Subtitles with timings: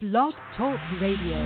[0.00, 1.36] Blog Talk Radio.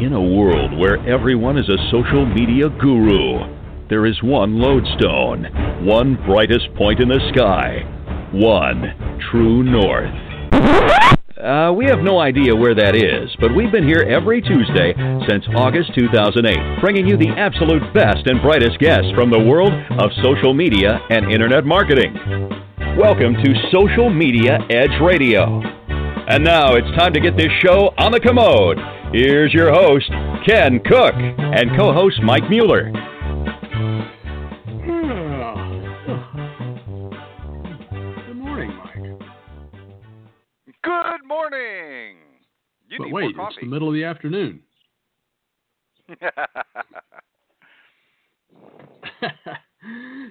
[0.00, 3.44] In a world where everyone is a social media guru,
[3.90, 5.44] there is one lodestone,
[5.84, 7.84] one brightest point in the sky,
[8.32, 10.08] one true north.
[11.36, 14.94] Uh, we have no idea where that is, but we've been here every Tuesday
[15.28, 20.08] since August 2008, bringing you the absolute best and brightest guests from the world of
[20.24, 22.16] social media and internet marketing.
[22.96, 25.75] Welcome to Social Media Edge Radio.
[26.28, 28.78] And now it's time to get this show on the commode.
[29.12, 30.10] Here's your host,
[30.44, 32.90] Ken Cook, and co host Mike Mueller.
[38.26, 38.96] Good morning, Mike.
[40.82, 42.16] Good morning.
[42.88, 44.62] You But need wait, more it's the middle of the afternoon.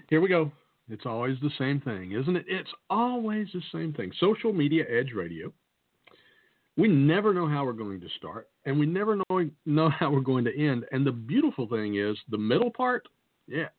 [0.10, 0.52] Here we go.
[0.90, 2.44] It's always the same thing, isn't it?
[2.50, 4.12] It's always the same thing.
[4.20, 5.54] Social Media Edge Radio.
[6.78, 10.20] We never know how we're going to start, and we never know, know how we're
[10.20, 10.86] going to end.
[10.92, 13.08] And the beautiful thing is the middle part,
[13.48, 13.70] yeah,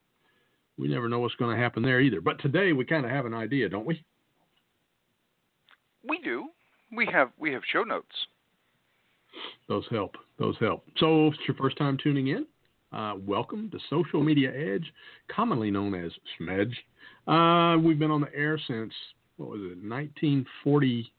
[0.79, 2.20] we never know what's going to happen there either.
[2.20, 4.03] But today we kind of have an idea, don't we?
[6.09, 6.48] we do.
[6.93, 8.07] We have we have show notes.
[9.69, 10.17] Those help.
[10.39, 10.85] Those help.
[10.98, 12.47] So, if it's your first time tuning in,
[12.92, 14.85] uh, welcome to Social Media Edge,
[15.35, 16.75] commonly known as SMEDGE.
[17.27, 18.92] Uh, we've been on the air since,
[19.37, 21.13] what was it, 1940?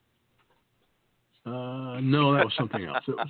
[1.47, 3.05] Uh, no, that was something else.
[3.07, 3.29] It was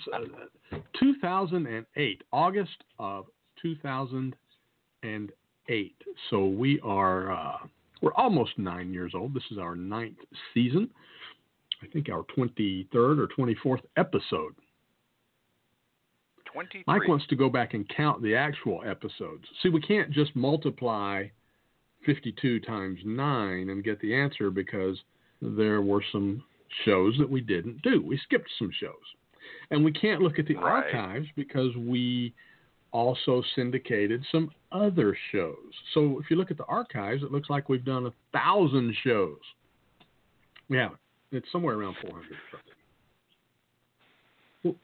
[0.72, 3.28] uh, 2008, August of
[3.62, 5.94] 2008.
[6.32, 7.58] So we are, uh,
[8.02, 9.36] we're almost nine years old.
[9.36, 10.18] This is our ninth
[10.54, 10.90] season.
[11.84, 14.56] I think our 23rd or 24th episode.
[16.88, 19.44] Mike wants to go back and count the actual episodes.
[19.62, 21.28] See, we can't just multiply
[22.04, 24.98] 52 times 9 and get the answer because
[25.40, 26.44] there were some
[26.86, 28.02] shows that we didn't do.
[28.02, 28.94] We skipped some shows.
[29.72, 30.94] And we can't look at the Right.
[30.94, 32.34] archives because we
[32.92, 35.74] also syndicated some other shows.
[35.94, 39.40] So if you look at the archives, it looks like we've done a thousand shows.
[40.70, 41.00] We haven't.
[41.32, 42.38] It's somewhere around 400.
[44.64, 44.76] Well,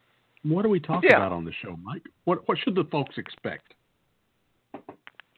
[0.44, 1.18] What do we talk Yeah.
[1.18, 2.06] about on the show, Mike?
[2.26, 3.74] What what should the folks expect?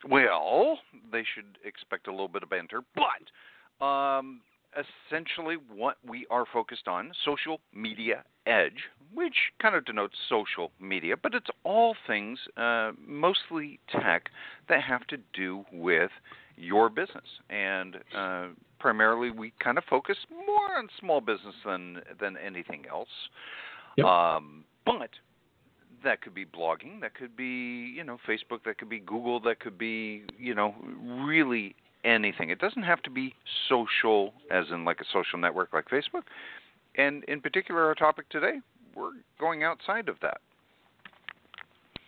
[0.08, 0.80] Well,
[1.12, 4.42] they should expect a little bit of banter, but um,
[4.76, 11.16] essentially what we are focused on, social media edge, which kind of denotes social media,
[11.22, 14.30] but it's all things, uh, mostly tech,
[14.70, 16.12] that have to do with
[16.58, 17.26] your business.
[17.50, 18.48] And uh,
[18.80, 23.10] primarily, we kind of focus more on small business than than anything else.
[23.98, 24.06] Yep.
[24.06, 25.10] Um, but
[26.04, 29.60] that could be blogging, that could be, you know, Facebook, that could be Google, that
[29.60, 30.76] could be, you know,
[31.26, 31.76] really
[32.06, 32.50] anything.
[32.50, 33.34] It doesn't have to be
[33.68, 36.24] social as in like a social network like Facebook.
[36.96, 38.60] And in particular our topic today,
[38.96, 40.38] we're going outside of that.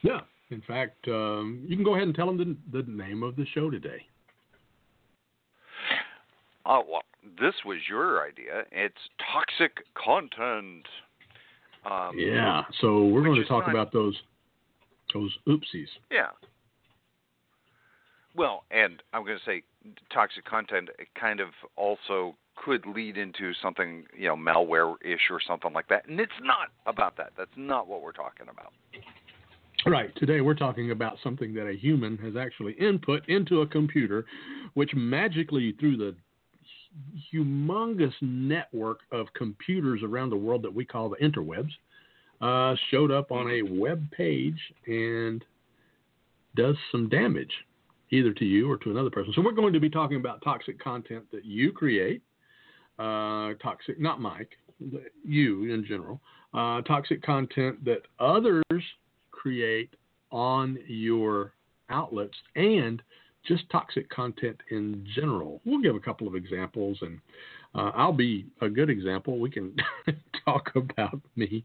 [0.02, 0.22] Yeah.
[0.50, 3.46] In fact, um, you can go ahead and tell them the, the name of the
[3.54, 4.06] show today.
[6.66, 7.04] Oh, well,
[7.40, 8.64] this was your idea.
[8.72, 8.96] It's
[9.34, 10.86] toxic content.
[11.90, 12.64] Um, yeah.
[12.82, 14.16] So we're going to talk not- about those
[15.14, 15.88] those oopsies.
[16.12, 16.28] Yeah.
[18.36, 19.64] Well, and I'm going to say
[20.14, 20.90] toxic content
[21.20, 26.08] kind of also could lead into something, you know, malware-ish or something like that.
[26.08, 27.34] And it's not about that.
[27.38, 28.74] That's not what we're talking about.
[29.86, 30.14] Right.
[30.16, 34.26] Today we're talking about something that a human has actually input into a computer,
[34.74, 36.16] which magically through the
[37.32, 41.70] humongous network of computers around the world that we call the interwebs,
[42.42, 45.46] uh, showed up on a web page and
[46.56, 47.52] does some damage,
[48.12, 49.34] either to you or to another person.
[49.36, 52.22] So we're going to be talking about toxic content that you create,
[53.00, 54.58] uh, toxic, not Mike,
[55.26, 56.22] you in general,
[56.54, 58.64] uh, toxic content that others
[59.32, 59.94] create
[60.32, 61.54] on your
[61.90, 63.02] outlets and
[63.48, 65.62] just toxic content in general.
[65.66, 67.20] We'll give a couple of examples, and
[67.76, 69.40] uh, I'll be a good example.
[69.40, 69.76] We can
[70.46, 71.64] talk about me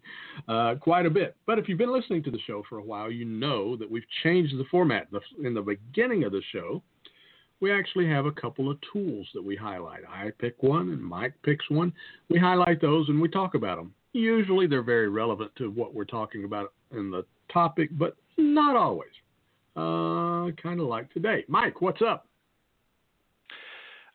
[0.49, 1.37] uh, quite a bit.
[1.47, 4.03] But if you've been listening to the show for a while, you know that we've
[4.23, 5.09] changed the format.
[5.43, 6.83] In the beginning of the show,
[7.61, 10.01] we actually have a couple of tools that we highlight.
[10.09, 11.93] I pick one, and Mike picks one.
[12.29, 13.95] We highlight those and we talk about them.
[14.12, 19.11] Usually they're very relevant to what we're talking about in the topic, but not always.
[19.75, 21.45] Uh, kind of like today.
[21.49, 22.27] Mike, what's up?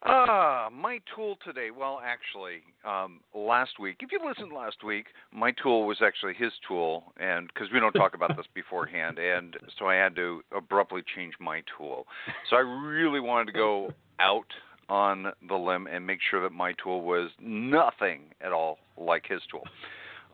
[0.04, 1.70] Ah, my tool today.
[1.76, 6.52] Well, actually, um, last week, if you listened last week, my tool was actually his
[6.68, 11.02] tool, and because we don't talk about this beforehand, and so I had to abruptly
[11.16, 12.06] change my tool.
[12.50, 13.90] So I really wanted to go
[14.20, 14.46] out
[14.88, 19.42] on the limb and make sure that my tool was nothing at all like his
[19.50, 19.64] tool.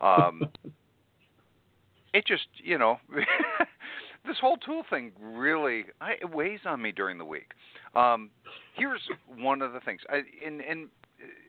[0.01, 0.43] Um,
[2.13, 2.97] it just, you know,
[4.25, 7.51] this whole tool thing really I, it weighs on me during the week.
[7.95, 8.29] Um,
[8.75, 9.01] here's
[9.37, 10.87] one of the things, I, and and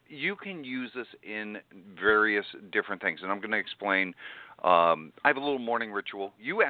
[0.09, 1.59] you can use this in
[1.99, 4.15] various different things, and I'm going to explain.
[4.63, 6.33] Um, I have a little morning ritual.
[6.41, 6.63] You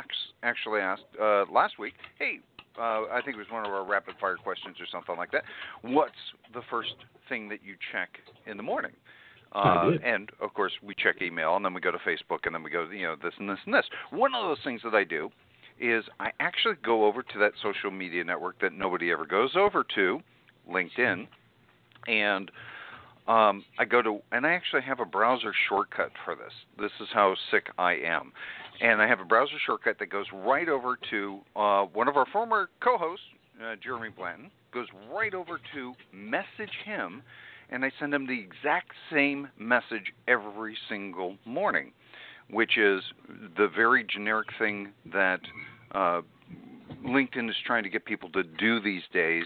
[0.43, 2.41] actually asked uh, last week, hey,
[2.79, 5.45] uh, I think it was one of our rapid fire questions or something like that.
[5.83, 6.13] What's
[6.55, 6.95] the first
[7.29, 8.09] thing that you check
[8.47, 8.93] in the morning?
[9.53, 12.65] Uh, and of course, we check email, and then we go to Facebook, and then
[12.65, 13.85] we go, you know, this and this and this.
[14.11, 15.31] One of those things that I do
[15.81, 19.85] is I actually go over to that social media network that nobody ever goes over
[19.95, 20.21] to,
[20.71, 21.27] LinkedIn,
[22.07, 22.51] and
[23.27, 26.53] um, I go to, and I actually have a browser shortcut for this.
[26.79, 28.33] This is how sick I am.
[28.81, 32.27] And I have a browser shortcut that goes right over to uh, one of our
[32.33, 33.25] former co hosts,
[33.65, 37.23] uh, Jeremy Blanton, goes right over to message him,
[37.71, 41.93] and I send him the exact same message every single morning,
[42.51, 43.03] which is
[43.57, 45.41] the very generic thing that
[45.93, 46.21] uh,
[47.05, 49.45] LinkedIn is trying to get people to do these days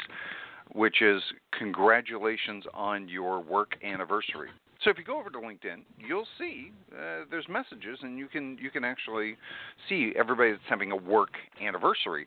[0.72, 1.22] which is
[1.56, 4.50] congratulations on your work anniversary.
[4.82, 8.56] So if you go over to LinkedIn, you'll see uh, there's messages, and you can
[8.60, 9.36] you can actually
[9.88, 11.30] see everybody that's having a work
[11.60, 12.26] anniversary.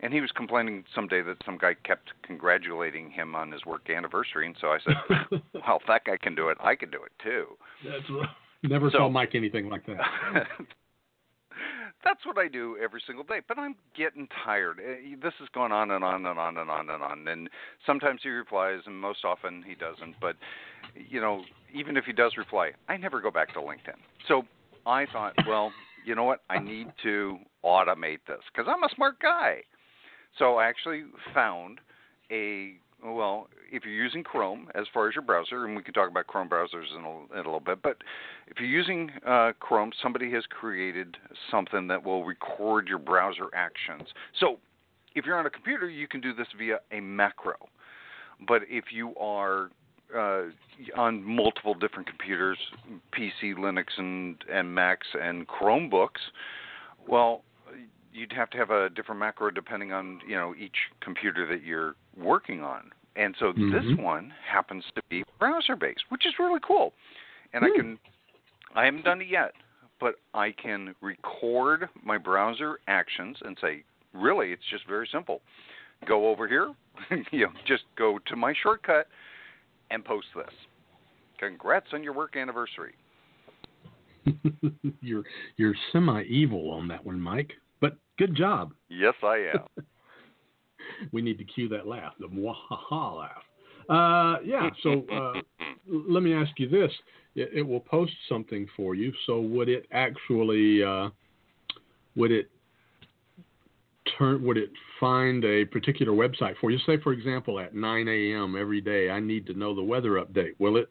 [0.00, 4.46] And he was complaining someday that some guy kept congratulating him on his work anniversary,
[4.46, 4.94] and so I said,
[5.54, 7.46] "Well, if that guy can do it, I can do it too."
[7.84, 8.08] That's
[8.62, 10.46] never so, saw Mike anything like that.
[12.04, 13.40] that's what I do every single day.
[13.46, 14.80] But I'm getting tired.
[14.80, 17.28] Eh, this is going on and on and on and on and on.
[17.28, 17.50] And
[17.84, 20.16] sometimes he replies, and most often he doesn't.
[20.20, 20.36] But
[20.94, 21.42] you know,
[21.74, 23.98] even if he does reply, I never go back to LinkedIn.
[24.26, 24.42] So
[24.86, 25.72] I thought, well,
[26.04, 26.40] you know what?
[26.48, 29.58] I need to automate this because I'm a smart guy.
[30.38, 31.04] So I actually
[31.34, 31.80] found
[32.30, 36.10] a well, if you're using Chrome as far as your browser, and we can talk
[36.10, 37.98] about Chrome browsers in a, in a little bit, but
[38.46, 41.16] if you're using uh, Chrome, somebody has created
[41.50, 44.08] something that will record your browser actions.
[44.40, 44.58] So
[45.14, 47.56] if you're on a computer, you can do this via a macro.
[48.46, 49.70] But if you are
[50.16, 50.44] uh,
[50.96, 52.58] on multiple different computers,
[53.12, 56.30] PC, Linux, and, and Macs, and Chromebooks,
[57.06, 57.42] well,
[58.12, 61.94] you'd have to have a different macro depending on you know each computer that you're
[62.18, 62.90] working on.
[63.16, 63.72] And so mm-hmm.
[63.72, 66.92] this one happens to be browser based, which is really cool.
[67.52, 67.66] And mm.
[67.66, 67.80] I hmm.
[67.80, 67.98] can
[68.74, 69.52] I haven't done it yet,
[69.98, 73.82] but I can record my browser actions and say,
[74.12, 75.40] really, it's just very simple.
[76.06, 76.72] Go over here,
[77.32, 79.08] you know, just go to my shortcut
[79.90, 80.52] and post this.
[81.38, 82.94] Congrats on your work anniversary.
[85.00, 85.24] you're
[85.56, 87.52] you're semi evil on that one, Mike.
[87.80, 88.72] But good job.
[88.88, 89.84] Yes, I am.
[91.12, 93.42] we need to cue that laugh, the mwahaha laugh.
[93.88, 94.68] Uh, yeah.
[94.82, 95.40] So uh,
[95.86, 96.92] let me ask you this:
[97.34, 99.12] it, it, will post something for you.
[99.26, 101.08] So would it actually uh,
[102.16, 102.50] would it
[104.18, 104.70] turn would it
[105.00, 106.78] find a particular website for you?
[106.86, 108.56] Say, for example, at 9 a.m.
[108.58, 110.52] every day, I need to know the weather update.
[110.58, 110.88] Will it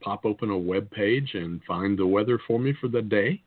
[0.00, 3.42] pop open a web page and find the weather for me for the day?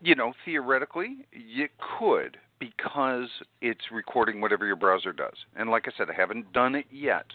[0.00, 1.68] You know, theoretically, you
[1.98, 3.28] could because
[3.60, 5.34] it's recording whatever your browser does.
[5.56, 7.26] And like I said, I haven't done it yet.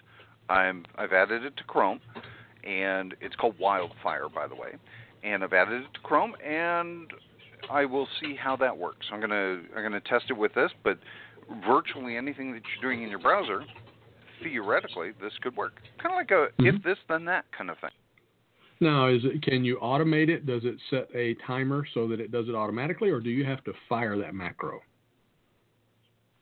[0.50, 2.00] I'm I've added it to Chrome,
[2.64, 4.76] and it's called Wildfire, by the way.
[5.24, 7.12] And I've added it to Chrome, and
[7.72, 9.06] I will see how that works.
[9.12, 10.98] I'm gonna I'm gonna test it with this, but
[11.66, 13.64] virtually anything that you're doing in your browser,
[14.42, 15.74] theoretically, this could work.
[16.02, 16.76] Kind of like a mm-hmm.
[16.78, 17.92] if this then that kind of thing.
[18.80, 20.46] Now, is it can you automate it?
[20.46, 23.64] Does it set a timer so that it does it automatically, or do you have
[23.64, 24.82] to fire that macro?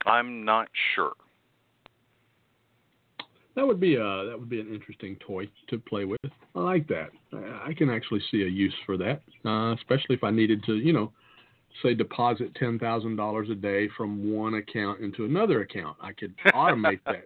[0.06, 1.14] I'm not sure.
[3.56, 6.20] That would be a that would be an interesting toy to play with.
[6.56, 7.10] I like that.
[7.34, 10.76] I, I can actually see a use for that, uh, especially if I needed to,
[10.76, 11.12] you know,
[11.84, 15.98] say deposit ten thousand dollars a day from one account into another account.
[16.02, 17.26] I could automate that.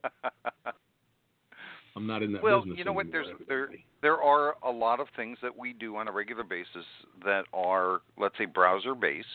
[1.96, 2.72] I'm not in that well, business.
[2.72, 3.12] Well, you know what?
[3.12, 3.70] There's there
[4.02, 6.86] there are a lot of things that we do on a regular basis
[7.24, 9.28] that are, let's say, browser based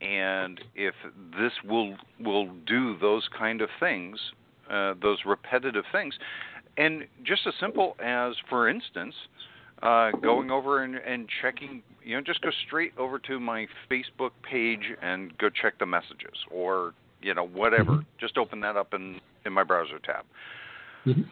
[0.00, 0.94] and if
[1.38, 4.18] this will will do those kind of things,
[4.70, 6.14] uh, those repetitive things,
[6.76, 9.14] and just as simple as, for instance,
[9.82, 14.30] uh, going over and, and checking, you know, just go straight over to my Facebook
[14.42, 17.92] page and go check the messages, or you know, whatever.
[17.92, 18.18] Mm-hmm.
[18.20, 20.24] Just open that up in in my browser tab.
[21.06, 21.22] Mm-hmm.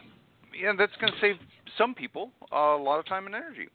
[0.59, 1.37] Yeah, that's going to save
[1.77, 3.69] some people a lot of time and energy.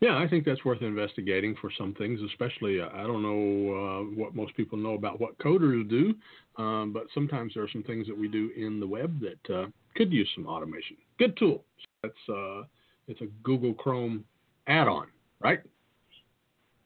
[0.00, 4.02] Yeah, I think that's worth investigating for some things, especially uh, I don't know uh,
[4.16, 6.14] what most people know about what coders do,
[6.56, 9.66] um, but sometimes there are some things that we do in the web that uh,
[9.94, 10.96] could use some automation.
[11.18, 11.64] Good tool.
[12.02, 12.62] It's uh,
[13.08, 14.24] it's a Google Chrome
[14.66, 15.08] add-on,
[15.40, 15.60] right?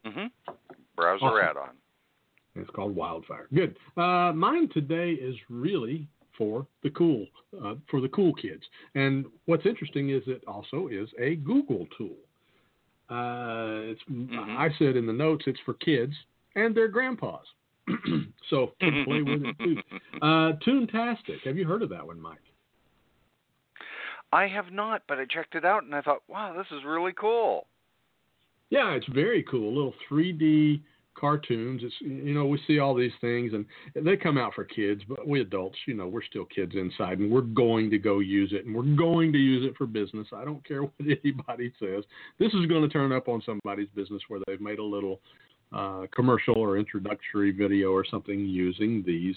[0.04, 0.54] Mm-hmm.
[0.97, 1.49] Browser Awesome.
[1.49, 1.71] add-on.
[2.56, 3.49] It's called Wildfire.
[3.54, 3.76] Good.
[3.97, 7.26] Uh, mine today is really for the cool,
[7.64, 8.62] uh, for the cool kids.
[8.94, 12.16] And what's interesting is it also is a Google tool.
[13.08, 14.56] Uh, it's Mhm.
[14.56, 16.14] I said in the notes it's for kids
[16.54, 17.44] and their grandpas,
[18.49, 19.82] so play with it too.
[20.23, 21.40] Uh, Toontastic.
[21.44, 22.38] Have you heard of that one, Mike?
[24.32, 27.12] I have not, but I checked it out and I thought, wow, this is really
[27.12, 27.66] cool.
[28.70, 29.68] Yeah, it's very cool.
[29.68, 30.82] A little 3D
[31.18, 31.83] cartoons.
[31.85, 35.26] It's you know we see all these things and they come out for kids, but
[35.26, 38.66] we adults, you know, we're still kids inside, and we're going to go use it,
[38.66, 40.26] and we're going to use it for business.
[40.35, 42.04] I don't care what anybody says.
[42.38, 45.21] This is going to turn up on somebody's business where they've made a little
[45.73, 49.35] uh, commercial or introductory video or something using these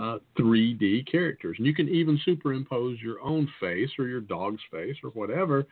[0.00, 4.96] uh, 3D characters, and you can even superimpose your own face or your dog's face
[5.02, 5.66] or whatever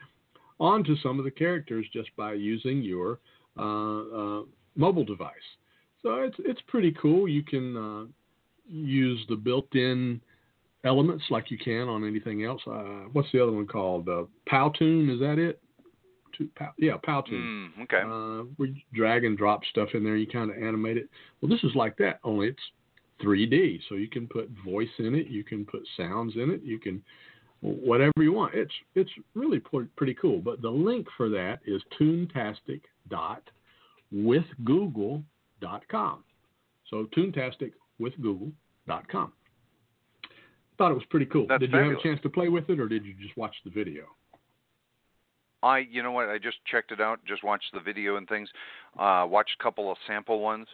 [0.59, 3.19] onto some of the characters just by using your
[3.59, 4.43] uh, uh,
[4.77, 5.33] mobile device.
[6.03, 7.29] So it's it's pretty cool.
[7.29, 8.05] You can uh,
[8.69, 10.21] use the built-in
[10.85, 12.63] elements like you can on anything else.
[12.67, 14.09] Uh, what's the other one called?
[14.09, 15.61] Uh, Powtoon, is that it?
[16.39, 17.71] To, Pow, yeah, Powtoon.
[17.79, 18.03] Mm, okay.
[18.05, 21.09] Uh, you drag and drop stuff in there, you kind of animate it.
[21.41, 22.63] Well, this is like that, only it's
[23.23, 23.81] 3D.
[23.89, 27.03] So you can put voice in it, you can put sounds in it, you can
[27.61, 28.55] whatever you want.
[28.55, 30.41] It's it's really pr- pretty cool.
[30.41, 31.83] But the link for that is
[34.13, 36.25] toontastic.withgoogle.com.
[36.91, 39.33] So toontasticwithgoogle.com.
[40.79, 41.47] Thought it was pretty cool.
[41.49, 43.55] That's did you have a chance to play with it, or did you just watch
[43.65, 44.05] the video?
[45.63, 46.29] I, you know what?
[46.29, 47.21] I just checked it out.
[47.27, 48.49] Just watched the video and things.
[48.99, 50.67] Uh, watched a couple of sample ones.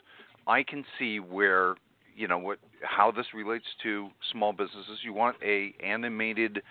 [0.46, 1.76] I can see where
[2.16, 4.98] you know what how this relates to small businesses.
[5.02, 6.62] You want a animated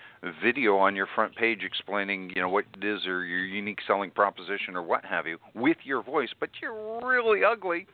[0.44, 4.12] video on your front page explaining you know what it is or your unique selling
[4.12, 6.30] proposition or what have you with your voice.
[6.40, 7.88] But you're really ugly.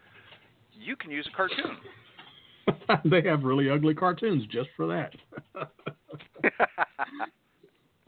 [0.73, 1.77] You can use a cartoon.
[3.05, 5.13] they have really ugly cartoons just for that.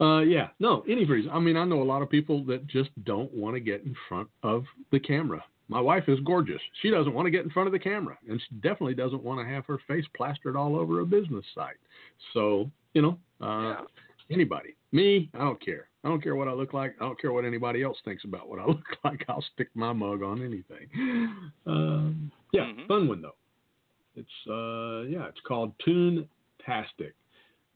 [0.00, 1.30] uh, yeah, no, any reason.
[1.32, 3.94] I mean, I know a lot of people that just don't want to get in
[4.08, 5.42] front of the camera.
[5.70, 6.60] My wife is gorgeous.
[6.82, 9.38] She doesn't want to get in front of the camera, and she definitely doesn't want
[9.40, 11.76] to have her face plastered all over a business site.
[12.34, 13.84] So, you know, uh, Yeah.
[14.30, 15.86] anybody, me, I don't care.
[16.02, 16.96] I don't care what I look like.
[17.00, 19.24] I don't care what anybody else thinks about what I look like.
[19.28, 20.88] I'll stick my mug on anything.
[21.66, 22.88] Um, yeah, Mhm.
[22.88, 23.36] fun one though.
[24.16, 27.12] It's uh yeah, it's called Toontastic,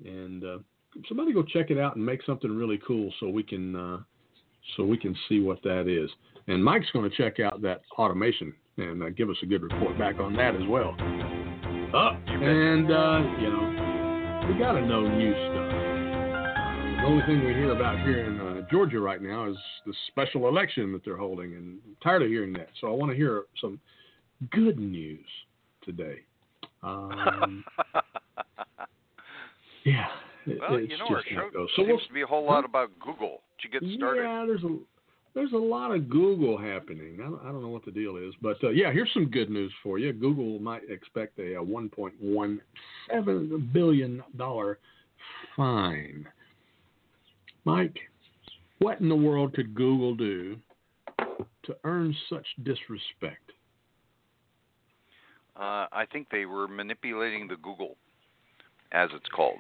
[0.05, 0.59] and uh,
[1.07, 4.03] somebody go check it out and make something really cool so we can uh,
[4.77, 6.11] so we can see what that is.
[6.47, 9.99] And Mike's going to check out that automation and uh, give us a good report
[9.99, 10.95] back on that as well.
[11.97, 15.73] Oh, and uh, you know we got to know new stuff.
[15.73, 19.95] Uh, the only thing we hear about here in uh, Georgia right now is the
[20.09, 22.69] special election that they're holding, and I'm tired of hearing that.
[22.81, 23.79] So I want to hear some
[24.51, 25.25] good news
[25.85, 26.17] today.
[26.83, 27.65] Um,
[29.85, 30.07] yeah.
[30.47, 31.69] it- well, you know, our show goes.
[31.77, 33.41] seems we'll- to be a whole lot about Google.
[33.63, 34.23] Did you get started?
[34.23, 34.77] yeah, there's a
[35.35, 37.19] there's a lot of Google happening.
[37.21, 39.51] I don't, I don't know what the deal is, but uh, yeah, here's some good
[39.51, 40.13] news for you.
[40.13, 44.79] Google might expect a, a 1.17 billion dollar
[45.57, 46.27] fine.
[47.65, 47.97] Mike,
[48.79, 50.57] what in the world could Google do
[51.65, 53.51] to earn such disrespect?
[55.57, 57.97] Uh, I think they were manipulating the Google,
[58.93, 59.59] as it's called.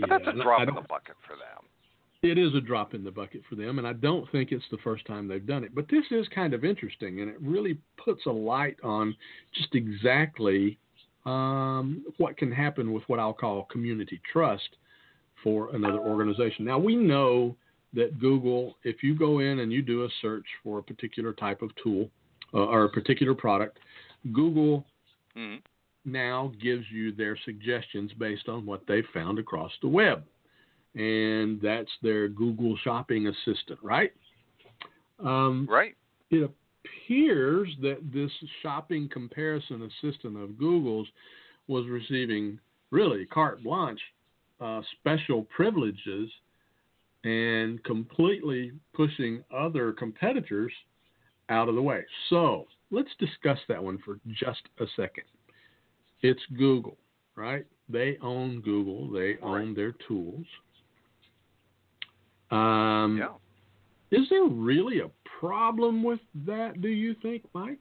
[0.00, 1.66] But Yeah, that's a drop in the bucket for them.
[2.22, 4.78] It is a drop in the bucket for them, and I don't think it's the
[4.78, 5.74] first time they've done it.
[5.74, 9.16] But this is kind of interesting, and it really puts a light on
[9.54, 10.78] just exactly
[11.26, 14.76] um, what can happen with what I'll call community trust
[15.42, 16.64] for another organization.
[16.64, 17.56] Now, we know
[17.94, 21.60] that Google, if you go in and you do a search for a particular type
[21.60, 22.08] of tool
[22.54, 23.78] uh, or a particular product,
[24.32, 24.86] Google
[25.34, 25.56] hmm
[26.04, 30.24] now gives you their suggestions based on what they've found across the web.
[30.94, 34.12] And that's their Google Shopping Assistant, right?
[35.18, 35.94] Um, Right?
[36.30, 38.30] it appears that this
[38.62, 41.06] shopping comparison assistant of Google's
[41.68, 42.58] was receiving
[42.90, 44.00] really carte blanche
[44.60, 46.30] uh, special privileges
[47.24, 50.72] and completely pushing other competitors
[51.48, 52.04] out of the way.
[52.30, 55.24] So let's discuss that one for just a second.
[56.22, 56.96] It's Google,
[57.36, 57.64] right?
[57.88, 59.76] They own Google, they own Right.
[59.76, 60.46] their tools.
[62.52, 63.34] Um, Yeah.
[64.10, 65.08] is there really a
[65.40, 67.80] problem with that, do you think, Mike?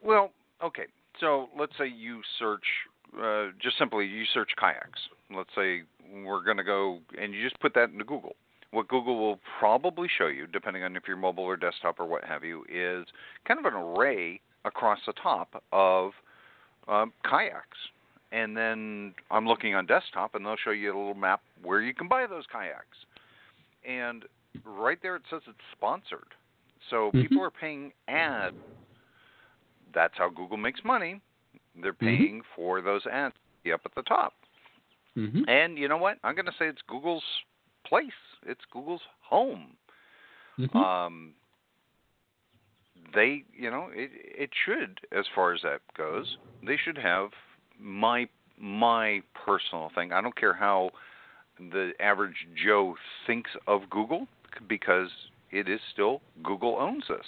[0.00, 0.86] Well, okay.
[1.20, 2.64] So let's say you search
[3.20, 5.00] uh, just simply you search kayaks.
[5.34, 5.82] Let's say
[6.24, 8.36] we're going to go, and you just put that into Google.
[8.70, 12.24] What Google will probably show you, depending on if you're mobile or desktop or what
[12.24, 13.06] have you, is
[13.46, 16.12] kind of an array across the top of
[16.88, 17.78] um, kayaks.
[18.32, 21.94] And then I'm looking on desktop, and they'll show you a little map where you
[21.94, 22.96] can buy those kayaks.
[23.86, 24.24] And
[24.64, 26.34] right there it says it's sponsored.
[26.88, 27.22] So Mhm.
[27.22, 28.56] people are paying ads.
[29.94, 31.20] That's how Google makes money.
[31.74, 32.06] They're Mm-hmm.
[32.06, 33.34] paying for those ads
[33.72, 34.32] up at the top.
[35.14, 36.18] hmm And you know what?
[36.24, 37.22] I'm going to say it's Google's
[37.86, 38.10] place.
[38.46, 39.76] It's Google's home.
[40.56, 41.34] hmm Um,
[43.14, 47.30] they, you know, it it should, as far as that goes, they should have
[47.82, 50.12] my my personal thing.
[50.12, 50.90] I don't care how
[51.58, 52.94] the average Joe
[53.26, 54.26] thinks of Google
[54.68, 55.08] because
[55.50, 57.26] it is still Google owns this.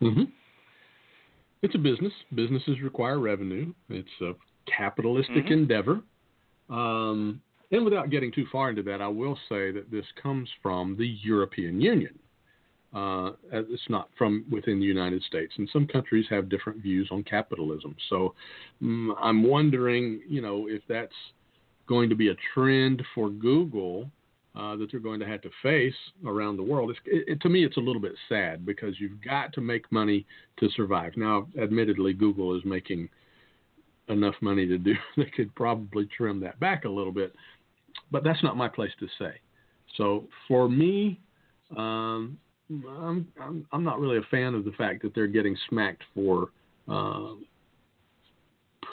[0.00, 0.24] hmm
[1.62, 2.12] It's a business.
[2.34, 3.72] Businesses require revenue.
[3.88, 4.34] It's a
[4.66, 5.50] capitalistic Mhm.
[5.52, 6.02] endeavor.
[6.68, 10.96] Um, and without getting too far into that, I will say that this comes from
[10.96, 12.18] the European Union.
[12.92, 17.22] Uh, it's not from within the United States, and some countries have different views on
[17.22, 17.94] capitalism.
[18.08, 18.34] So
[18.82, 21.14] mm, I'm wondering, you know, if that's
[21.86, 24.10] going to be a trend for Google
[24.56, 25.94] uh, that they're going to have to face
[26.26, 26.90] around the world.
[27.06, 30.26] It, it, to me, it's a little bit sad because you've got to make money
[30.58, 31.12] to survive.
[31.16, 33.08] Now, admittedly, Google is making
[34.08, 37.32] enough money to do they could probably trim that back a little bit,
[38.10, 39.34] but that's not my place to say.
[39.96, 41.20] So for me,
[41.76, 42.36] um,
[42.70, 46.50] I'm, I'm I'm not really a fan of the fact that they're getting smacked for
[46.88, 47.34] uh,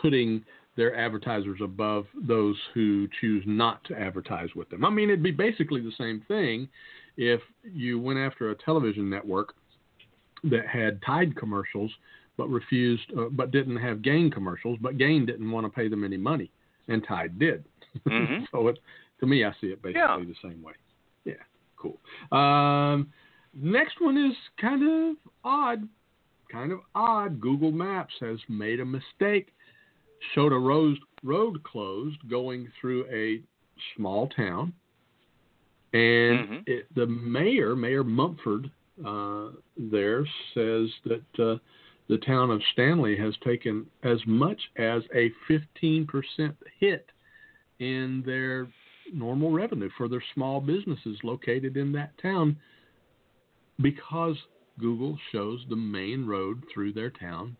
[0.01, 0.43] putting
[0.75, 4.85] their advertisers above those who choose not to advertise with them.
[4.85, 6.69] I mean, it'd be basically the same thing
[7.17, 9.55] if you went after a television network
[10.43, 11.91] that had Tide commercials
[12.37, 16.03] but refused, uh, but didn't have Gain commercials, but Gain didn't want to pay them
[16.03, 16.51] any money,
[16.87, 17.65] and Tide did.
[18.05, 18.45] Mhm.
[18.51, 18.77] so it,
[19.19, 20.17] to me, I see it basically Yeah.
[20.19, 20.73] the same way.
[21.25, 21.33] Yeah,
[21.75, 21.97] cool.
[22.31, 23.11] Um,
[23.59, 25.87] next one is kind of odd.
[26.51, 27.41] Kind of odd.
[27.41, 29.53] Google Maps has made a mistake.
[30.33, 33.41] Showed a road road closed going through a
[33.95, 34.73] small town,
[35.93, 36.63] and Mhm.
[36.67, 38.71] it, the mayor, Mayor Mumford,
[39.05, 41.57] uh, there says that uh,
[42.07, 47.11] the town of Stanley has taken as much as a 15% hit
[47.79, 48.67] in their
[49.13, 52.57] normal revenue for their small businesses located in that town
[53.81, 54.35] because
[54.79, 57.57] Google shows the main road through their town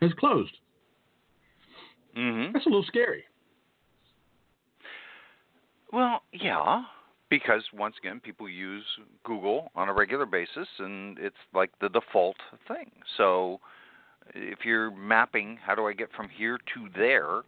[0.00, 0.58] has closed.
[2.14, 2.52] Mhm.
[2.52, 3.24] That's a little scary.
[5.92, 6.84] Well, yeah,
[7.28, 8.84] because once again, people use
[9.24, 12.36] Google on a regular basis, and it's like the default
[12.66, 12.90] thing.
[13.16, 13.60] So,
[14.34, 17.42] if you're mapping, how do I get from here to there,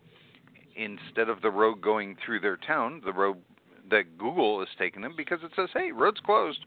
[0.76, 3.42] instead of the road going through their town, the road
[3.90, 6.64] that Google is taking them because it says, "Hey, road's closed.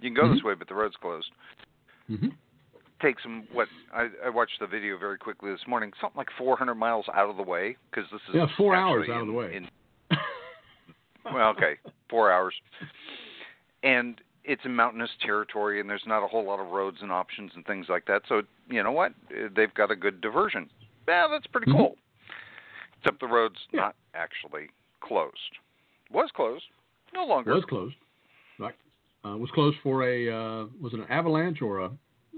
[0.00, 0.44] You can go this Mhm.
[0.44, 1.30] way, but the road's closed."
[2.08, 2.28] hmm
[3.00, 6.74] Takes them what I, I watched the video very quickly this morning, something like 400
[6.76, 9.54] miles out of the way because this is Yeah, four hours out of the way.
[9.54, 9.68] in
[11.32, 11.78] well, okay,
[12.08, 12.54] four hours.
[13.82, 17.52] And it's in mountainous territory, and there's not a whole lot of roads and options
[17.54, 18.22] and things like that.
[18.28, 19.12] So you know what?
[19.54, 20.70] They've got a good diversion.
[21.06, 21.76] Yeah, that's pretty Mhm.
[21.76, 21.98] cool.
[22.98, 23.80] Except the road's Yeah.
[23.80, 25.58] not actually closed.
[26.10, 26.64] Was closed,
[27.12, 27.52] no longer.
[27.54, 27.96] was closed.
[29.26, 31.90] Uh, was closed for a uh, was it an avalanche or a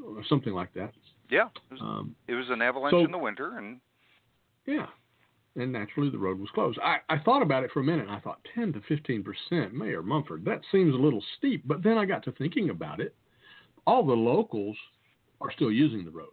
[0.05, 0.92] or something like that.
[1.31, 3.81] Yeah, it was, Um, it was an avalanche so- in the winter, and
[4.66, 4.87] yeah.
[5.57, 6.79] And naturally, the road was closed.
[6.79, 8.07] I, I thought about it for a minute.
[8.07, 10.44] And I thought 10 to 15 percent, Mayor Mumford.
[10.44, 11.66] That seems a little steep.
[11.66, 13.14] But then I got to thinking about it.
[13.87, 14.77] All the locals
[15.40, 16.29] are still using the road.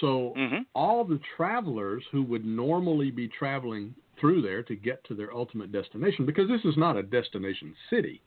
[0.00, 0.66] So Mhm.
[0.74, 5.72] all the travelers who would normally be traveling through there to get to their ultimate
[5.72, 8.20] destination, because this is not a destination city,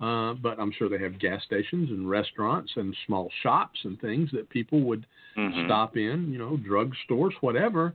[0.00, 4.30] uh, but I'm sure they have gas stations and restaurants and small shops and things
[4.32, 5.64] that people would Mhm.
[5.66, 7.94] stop in, you know, drug stores, whatever.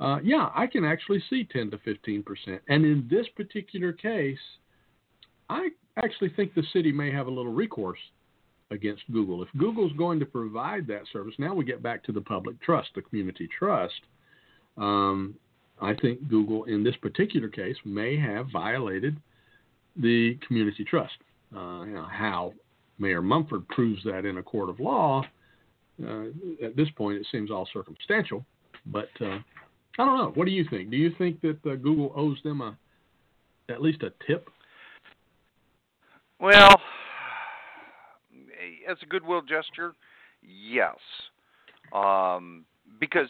[0.00, 2.62] Uh, yeah, I can actually see 10 to 15 percent.
[2.68, 4.38] And in this particular case,
[5.50, 7.98] I actually think the city may have a little recourse
[8.70, 9.42] against Google.
[9.42, 12.94] If Google's going to provide that service, now we get back to the public trust,
[12.94, 14.00] the community trust.
[14.76, 15.34] Um,
[15.80, 19.16] I think Google, in this particular case, may have violated
[19.96, 21.16] the community trust.
[21.54, 22.52] Uh, you know, how
[22.98, 25.22] Mayor Mumford proves that in a court of law,
[26.06, 26.24] uh,
[26.62, 28.44] at this point, it seems all circumstantial.
[28.86, 29.38] But uh,
[29.98, 30.32] I don't know.
[30.34, 30.90] What do you think?
[30.90, 32.76] Do you think that uh, Google owes them a
[33.70, 34.48] at least a tip?
[36.40, 36.80] Well,
[38.88, 39.94] as a goodwill gesture,
[40.42, 40.96] yes,
[41.92, 42.64] um,
[43.00, 43.28] because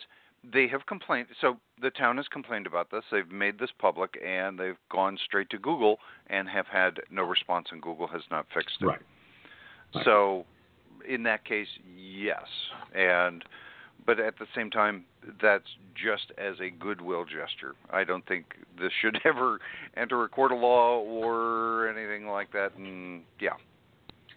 [0.53, 1.29] they have complained.
[1.40, 3.03] So the town has complained about this.
[3.11, 5.98] They've made this public, and they've gone straight to Google
[6.29, 8.87] and have had no response, and Google has not fixed it.
[8.87, 8.98] Right.
[9.94, 10.05] Right.
[10.05, 10.44] So,
[11.09, 12.44] in that case, yes,
[12.94, 13.44] and
[14.07, 15.05] but at the same time,
[15.42, 17.74] that's just as a goodwill gesture.
[17.90, 18.46] I don't think
[18.81, 19.59] this should ever
[19.96, 22.74] enter a court of law or anything like that.
[22.77, 23.53] And yeah,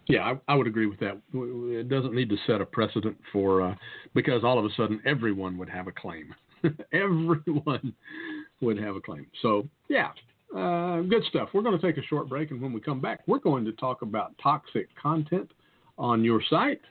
[0.08, 1.20] yeah, I, I would agree with that.
[1.34, 3.76] It doesn't need to set a precedent for uh,
[4.14, 6.34] because all of a sudden everyone would have a claim.
[6.94, 7.94] everyone
[8.62, 9.28] would have a claim.
[9.42, 10.10] So yeah,
[10.56, 11.50] uh, good stuff.
[11.54, 13.72] We're going to take a short break, and when we come back, we're going to
[13.74, 15.52] talk about toxic content
[15.98, 16.82] on your site,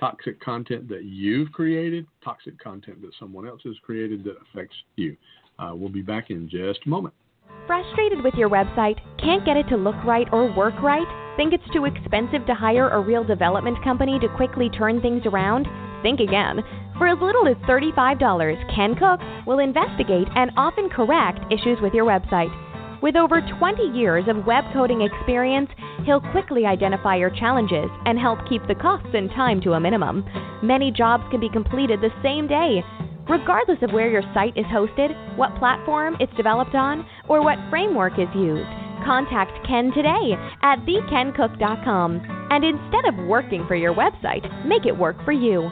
[0.00, 5.16] toxic content that you've created, toxic content that someone else has created that affects you.
[5.58, 7.14] Uh, we'll be back in just a moment.
[7.66, 8.98] Frustrated with your website?
[9.18, 11.06] Can't get it to look right or work right?
[11.36, 15.66] Think it's too expensive to hire a real development company to quickly turn things around?
[16.02, 16.62] Think again.
[16.96, 18.22] For as little as $35,
[18.72, 22.54] Ken Cook will investigate and often correct issues with your website.
[23.02, 25.68] With over 20 years of web coding experience,
[26.06, 30.24] he'll quickly identify your challenges and help keep the costs and time to a minimum.
[30.62, 32.84] Many jobs can be completed the same day.
[33.28, 38.18] Regardless of where your site is hosted, what platform it's developed on, or what framework
[38.18, 38.68] is used,
[39.04, 42.48] contact Ken today at thekencook.com.
[42.50, 45.70] And instead of working for your website, make it work for you.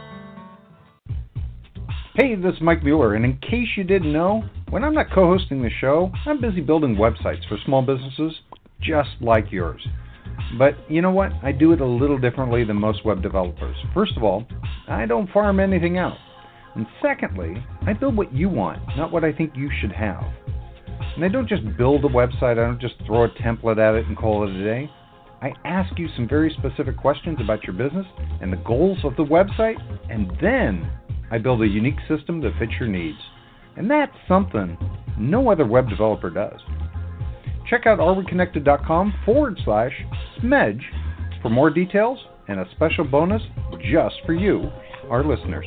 [2.14, 5.27] Hey, this is Mike Mueller, and in case you didn't know, when I'm not co
[5.27, 8.35] hosting the show, I'm busy building websites for small businesses
[8.83, 9.87] just like yours.
[10.59, 11.33] But you know what?
[11.42, 13.77] I do it a little differently than most web developers.
[13.95, 14.47] First of all,
[14.88, 16.18] I don't farm anything out.
[16.75, 20.25] And secondly, I build what you want, not what I think you should have.
[21.17, 24.07] And I don't just build a website, I don't just throw a template at it
[24.07, 24.91] and call it a day.
[25.43, 28.07] I ask you some very specific questions about your business
[28.41, 29.77] and the goals of the website,
[30.09, 30.88] and then
[31.31, 33.19] I build a unique system that fits your needs.
[33.77, 34.79] And that's something
[35.19, 36.61] no other web developer does.
[37.69, 39.93] Check out areweconnected.com forward slash
[40.38, 40.83] smedge
[41.41, 43.43] for more details and a special bonus
[43.91, 44.71] just for you,
[45.11, 45.67] our listeners.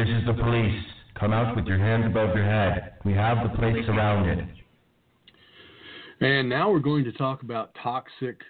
[0.00, 0.82] This is the police.
[1.14, 2.94] Come out with your hands above your head.
[3.04, 4.48] We have the place surrounded.
[6.20, 8.40] And now we're going to talk about toxic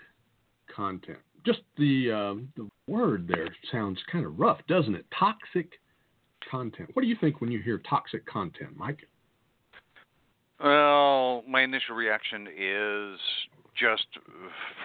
[0.74, 5.06] content just the uh, the word there sounds kind of rough, doesn't it?
[5.16, 5.72] Toxic
[6.50, 6.90] content.
[6.94, 9.00] What do you think when you hear toxic content, Mike?
[10.62, 13.18] Well, my initial reaction is
[13.78, 14.06] just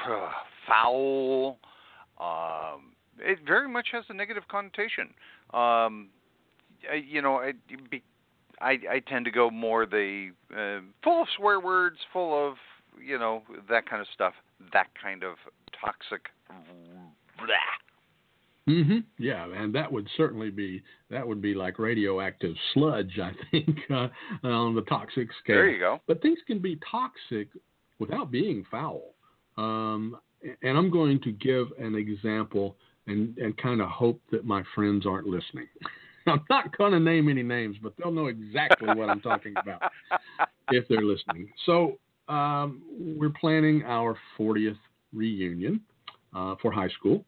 [0.10, 0.30] uh,
[0.68, 1.58] foul.
[2.20, 5.14] Um, it very much has a negative connotation.
[5.54, 6.25] Um, I,
[6.94, 7.54] you know, I,
[8.62, 12.56] I, I tend to go more the uh, full of swear words, full of
[13.04, 14.34] you know that kind of stuff.
[14.74, 15.36] That kind of
[15.80, 16.22] toxic.
[18.68, 19.04] Mhm.
[19.20, 24.08] Yeah, and that would certainly be that would be like radioactive sludge, I think, uh,
[24.44, 25.58] on the toxic scale.
[25.58, 26.02] There you go.
[26.08, 27.50] But things can be toxic
[28.00, 29.14] without being foul.
[29.58, 30.18] Um,
[30.62, 32.76] and I'm going to give an example
[33.08, 35.68] and and kind of hope that my friends aren't listening.
[36.28, 39.92] I'm not going to name any names, but they'll know exactly what I'm talking about
[40.72, 41.50] if they're listening.
[41.66, 42.82] So um,
[43.18, 44.78] we're planning our 40th
[45.14, 45.82] reunion
[46.36, 47.24] uh, for high school.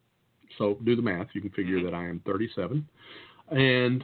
[0.58, 1.28] So do the math.
[1.34, 2.88] You can figure that I am 37.
[3.52, 4.04] And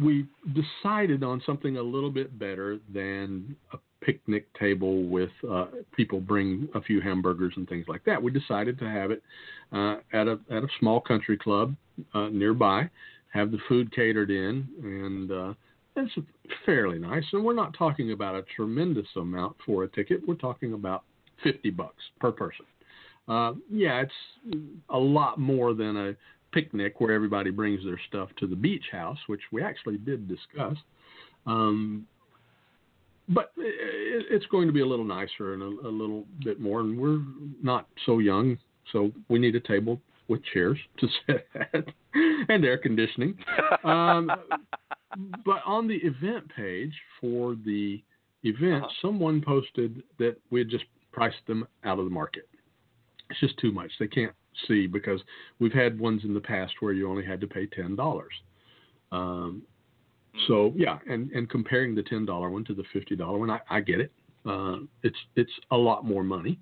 [0.00, 6.18] we decided on something a little bit better than a picnic table with uh, people
[6.18, 8.22] bring a few hamburgers and things like that.
[8.22, 9.22] We decided to have it
[9.70, 11.76] uh, at a at a small country club
[12.14, 12.88] uh, nearby,
[13.34, 15.54] have the food catered in, and uh,
[15.94, 16.12] it's
[16.64, 17.24] fairly nice.
[17.34, 20.26] And we're not talking about a tremendous amount for a ticket.
[20.26, 21.04] We're talking about
[21.44, 22.64] 50 bucks per person.
[23.28, 26.14] Uh, yeah, it's a lot more than a
[26.52, 30.78] picnic where everybody brings their stuff to the beach house, which we actually did discuss.
[31.46, 32.06] Um,
[33.28, 36.80] but it's going to be a little nicer and a, a little bit more.
[36.80, 37.20] And we're
[37.62, 38.58] not so young,
[38.92, 41.84] so we need a table with chairs to sit at
[42.48, 43.36] and air conditioning.
[43.84, 44.30] Um,
[45.44, 48.02] but on the event page for the
[48.44, 48.92] event, uh-huh.
[49.02, 52.48] someone posted that we had just priced them out of the market.
[53.30, 53.90] It's just too much.
[53.98, 54.32] They can't
[54.66, 55.20] see because
[55.58, 58.32] we've had ones in the past where you only had to pay ten dollars.
[59.12, 59.62] Um,
[60.46, 63.60] so yeah, and and comparing the ten dollar one to the fifty dollar one, I,
[63.68, 64.12] I get it.
[64.46, 66.58] Uh, it's it's a lot more money.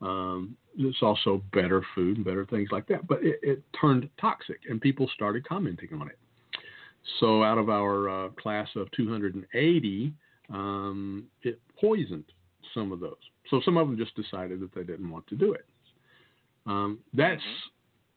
[0.00, 3.06] Um, it's also better food and better things like that.
[3.06, 6.18] But it, it, turned toxic, and people started commenting on it.
[7.20, 10.12] So out of our uh, class of 280,
[10.50, 12.24] um, it poisoned
[12.74, 13.12] some of those.
[13.50, 15.64] So some of them just decided that they didn't want to do it.
[16.66, 17.42] Um, that's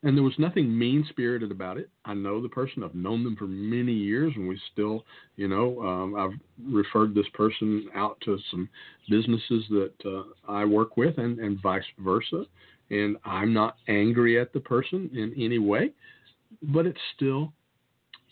[0.04, 1.90] and there was nothing mean spirited about it.
[2.04, 2.84] I know the person.
[2.84, 5.04] I've known them for many years, and we still,
[5.36, 6.38] you know, um, I've
[6.72, 8.68] referred this person out to some
[9.10, 12.44] businesses that uh, I work with, and, and vice versa.
[12.90, 15.90] And I'm not angry at the person in any way,
[16.62, 17.52] but it's still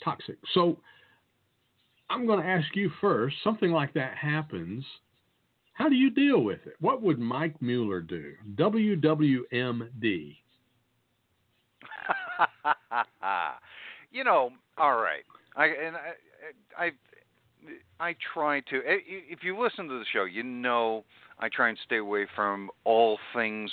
[0.03, 0.39] toxic.
[0.55, 0.79] So
[2.09, 3.37] I'm going to ask you first.
[3.43, 4.85] Something like that happens.
[5.73, 6.77] How do you deal with it?
[6.81, 8.33] What would Mike Mueller do?
[8.55, 10.37] WWMD.
[14.17, 15.25] You know, all right.
[15.57, 16.91] I and I, I
[18.01, 18.81] I try to.
[18.85, 21.05] If you listen to the show, you know
[21.39, 23.71] I try and stay away from all things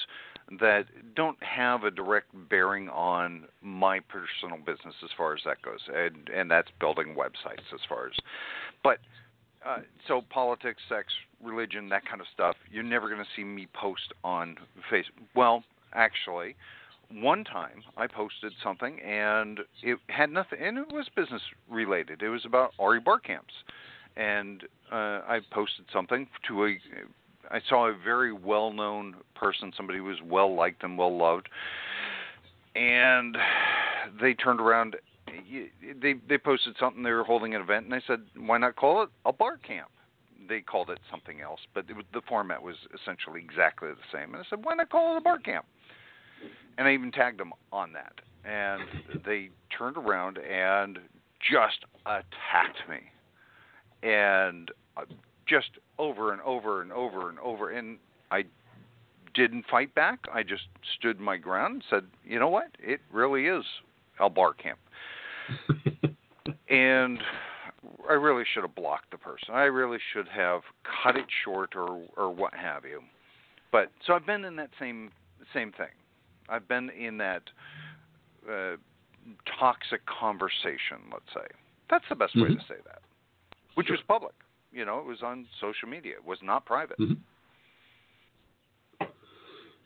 [0.59, 0.83] that
[1.15, 6.29] don't have a direct bearing on my personal business as far as that goes, and
[6.29, 8.13] and that's building websites as far as.
[8.83, 8.97] But
[9.65, 9.77] uh,
[10.09, 11.07] so politics, sex,
[11.41, 12.57] religion, that kind of stuff.
[12.69, 14.57] You're never going to see me post on
[14.91, 15.23] Facebook.
[15.35, 16.57] Well, actually,
[17.11, 22.21] one time I posted something and it had nothing, and it was business related.
[22.21, 23.53] It was about Ari bar camp's,
[24.15, 26.79] and uh, I posted something to a.
[27.51, 31.49] I saw a very well-known person, somebody who was well liked and well loved,
[32.75, 33.37] and
[34.21, 34.95] they turned around.
[36.01, 37.03] They they posted something.
[37.03, 39.89] They were holding an event, and I said, "Why not call it a bar camp?"
[40.47, 44.33] They called it something else, but the format was essentially exactly the same.
[44.33, 45.65] And I said, "Why not call it a bar camp?"
[46.77, 48.13] And I even tagged them on that.
[48.45, 48.83] And
[49.25, 50.99] they turned around and
[51.39, 52.99] just attacked me,
[54.07, 55.03] and uh,
[55.47, 57.69] just over and over and over and over.
[57.69, 57.97] And
[58.31, 58.43] I
[59.33, 60.19] didn't fight back.
[60.33, 60.63] I just
[60.97, 62.67] stood my ground and said, "You know what?
[62.79, 63.63] It really is
[64.19, 64.79] Al Bar Camp."
[66.69, 67.19] and
[68.09, 69.53] I really should have blocked the person.
[69.53, 70.61] I really should have
[71.03, 73.01] cut it short or or what have you.
[73.71, 75.11] But so I've been in that same
[75.53, 75.87] same thing.
[76.49, 77.43] I've been in that
[78.49, 78.75] uh,
[79.59, 80.99] toxic conversation.
[81.11, 81.47] Let's say
[81.89, 82.53] that's the best way mm-hmm.
[82.53, 83.01] to say that,
[83.75, 83.95] which sure.
[83.95, 84.33] was public.
[84.71, 86.13] You know, it was on social media.
[86.13, 86.97] It was not private.
[86.99, 87.13] Mm-hmm.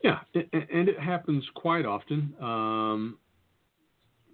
[0.04, 3.18] Yeah, and it happens quite often, um,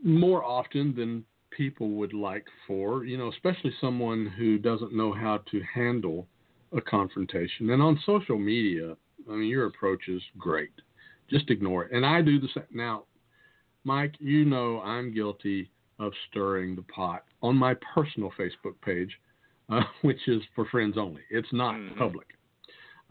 [0.03, 3.05] more often than people would like for.
[3.05, 6.27] You know, especially someone who doesn't know how to handle
[6.75, 7.69] a confrontation.
[7.69, 8.95] And on social media,
[9.29, 10.71] I mean, your approach is great.
[11.29, 11.91] Just ignore it.
[11.91, 12.63] And I do the same.
[12.73, 13.03] Now,
[13.83, 19.11] Mike, you know I'm guilty of stirring the pot on my personal Facebook page,
[19.69, 21.21] uh, which is for friends only.
[21.29, 21.97] It's not mm-hmm.
[21.97, 22.27] public.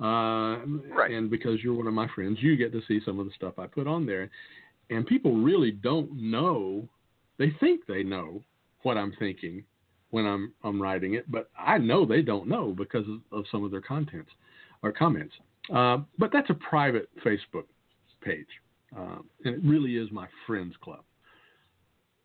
[0.01, 1.11] Uh, right.
[1.11, 3.59] And because you're one of my friends, you get to see some of the stuff
[3.59, 4.31] I put on there.
[4.91, 6.89] And people really don't know.
[7.39, 8.43] They think they know
[8.83, 9.65] what I'm thinking
[10.11, 13.65] when I'm I'm writing it, but I know they don't know because of, of some
[13.65, 14.31] of their contents
[14.83, 15.35] or comments.
[15.75, 17.65] Uh, but that's a private Facebook
[18.23, 18.47] page,
[18.97, 21.03] uh, and it really is my friends club.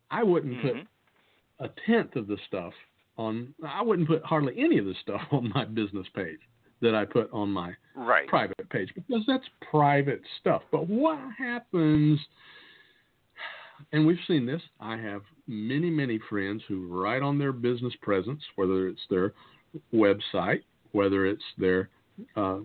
[0.09, 0.79] I wouldn't mm-hmm.
[0.79, 0.87] put
[1.59, 2.73] a tenth of the stuff
[3.17, 3.53] on.
[3.67, 6.39] I wouldn't put hardly any of the stuff on my business page
[6.81, 8.27] that I put on my right.
[8.27, 10.61] private page because that's private stuff.
[10.71, 12.19] But what happens?
[13.91, 14.61] And we've seen this.
[14.79, 19.33] I have many, many friends who write on their business presence, whether it's their
[19.93, 21.89] website, whether it's their
[22.35, 22.59] uh,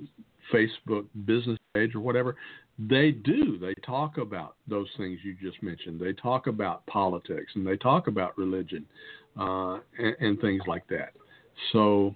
[0.53, 2.37] Facebook business page or whatever,
[2.79, 3.59] they do.
[3.59, 6.01] They talk about those things you just mentioned.
[6.01, 8.87] They talk about politics and they talk about religion
[9.39, 11.13] uh, and, and things like that.
[11.73, 12.15] So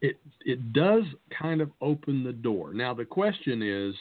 [0.00, 1.02] it it does
[1.36, 2.72] kind of open the door.
[2.72, 3.94] Now the question is,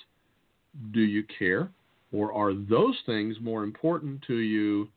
[0.94, 1.70] do you care,
[2.12, 4.90] or are those things more important to you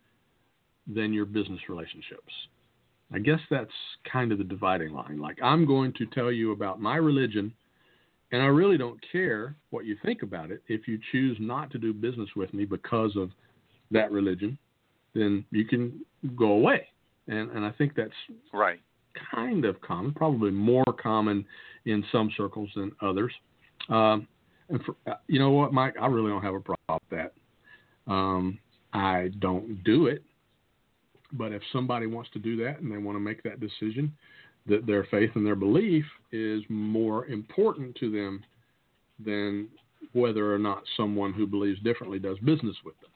[0.92, 2.32] than your business relationships?
[3.12, 3.70] I guess that's
[4.10, 5.20] kind of the dividing line.
[5.20, 7.52] Like I'm going to tell you about my religion
[8.32, 10.62] and I really don't care what you think about it.
[10.68, 13.30] If you choose not to do business with me because of
[13.90, 14.58] that religion,
[15.14, 16.00] then you can
[16.36, 16.86] go away.
[17.28, 18.10] And and I think that's
[18.52, 18.80] right.
[19.34, 21.44] Kind of common, probably more common
[21.84, 23.32] in some circles than others.
[23.88, 24.28] Um,
[24.68, 28.12] and for, uh, you know what, Mike, I really don't have a problem with that.
[28.12, 28.58] Um,
[28.92, 30.22] I don't do it,
[31.32, 34.12] but if somebody wants to do that and they want to make that decision,
[34.66, 38.42] that their faith and their belief is more important to them
[39.24, 39.68] than
[40.12, 43.10] whether or not someone who believes differently does business with them.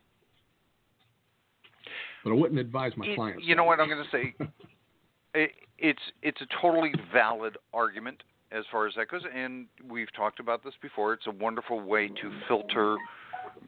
[2.22, 3.42] But I wouldn't advise my clients.
[3.44, 4.34] You know what I'm going to say?
[5.34, 10.40] it, it's it's a totally valid argument as far as that goes, and we've talked
[10.40, 11.12] about this before.
[11.12, 12.96] It's a wonderful way to filter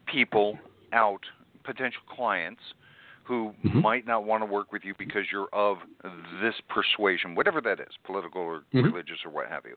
[0.06, 0.58] people
[0.92, 1.20] out,
[1.64, 2.62] potential clients
[3.26, 3.80] who mm-hmm.
[3.80, 5.78] might not want to work with you because you're of
[6.42, 8.82] this persuasion, whatever that is, political or mm-hmm.
[8.82, 9.76] religious or what have you.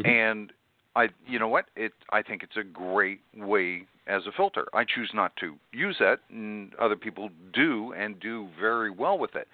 [0.00, 0.08] Mm-hmm.
[0.08, 0.52] And
[0.96, 1.66] I, you know what?
[1.76, 4.66] It I think it's a great way as a filter.
[4.74, 9.34] I choose not to use that, and other people do and do very well with
[9.34, 9.48] it.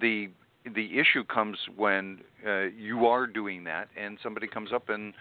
[0.00, 0.28] The
[0.74, 5.12] the issue comes when uh, you are doing that and somebody comes up and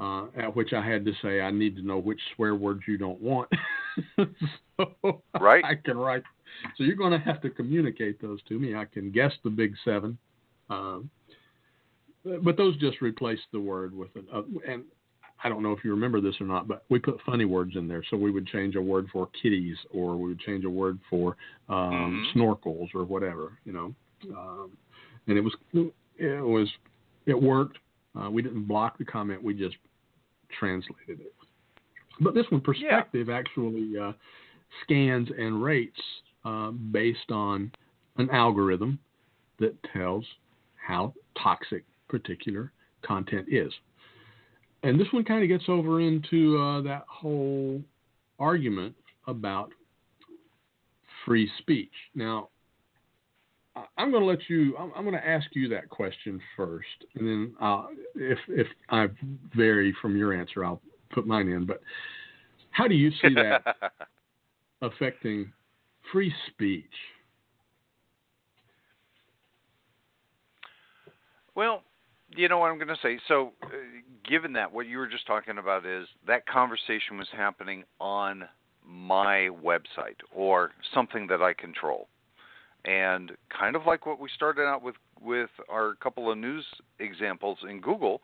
[0.00, 2.98] Uh, at which I had to say, I need to know which swear words you
[2.98, 3.48] don't want.
[4.76, 5.64] so Right.
[5.64, 6.24] I can write.
[6.76, 8.74] So you're going to have to communicate those to me.
[8.74, 10.18] I can guess the big seven.
[10.70, 11.10] Um,
[12.42, 14.84] but those just replace the word with an, uh, and
[15.44, 17.88] I don't know if you remember this or not, but we put funny words in
[17.88, 18.04] there.
[18.10, 21.36] So we would change a word for kitties, or we would change a word for
[21.68, 22.32] um, Mhm.
[22.34, 23.94] snorkels, or whatever, you know.
[24.36, 24.76] Um,
[25.26, 25.54] and it was
[26.16, 26.72] it was
[27.26, 27.78] it worked.
[28.14, 29.76] Uh, we didn't block the comment; we just
[30.50, 31.34] translated it.
[32.20, 34.12] But this one, perspective, actually uh,
[34.82, 36.00] scans and rates
[36.44, 37.70] uh, based on
[38.16, 38.98] an algorithm
[39.58, 40.24] that tells
[40.74, 43.72] how toxic particular content is.
[44.82, 47.80] And this one kind of gets over into uh, that whole
[48.38, 48.94] argument
[49.26, 49.70] about
[51.24, 51.92] free speech.
[52.14, 52.48] Now,
[53.96, 54.76] I'm going to let you.
[54.76, 59.06] I'm, I'm going to ask you that question first, and then uh, if if I
[59.56, 61.64] vary from your answer, I'll put mine in.
[61.64, 61.80] But
[62.70, 63.62] how do you see that
[64.82, 65.50] affecting
[66.10, 66.84] free speech?
[71.54, 71.82] Well,
[72.34, 73.18] you know what I'm going to say.
[73.28, 73.68] So, uh,
[74.28, 78.48] given that, what you were just talking about is that conversation was happening on
[78.86, 82.08] my website or something that I control.
[82.84, 86.64] And kind of like what we started out with with our couple of news
[86.98, 88.20] examples in Google,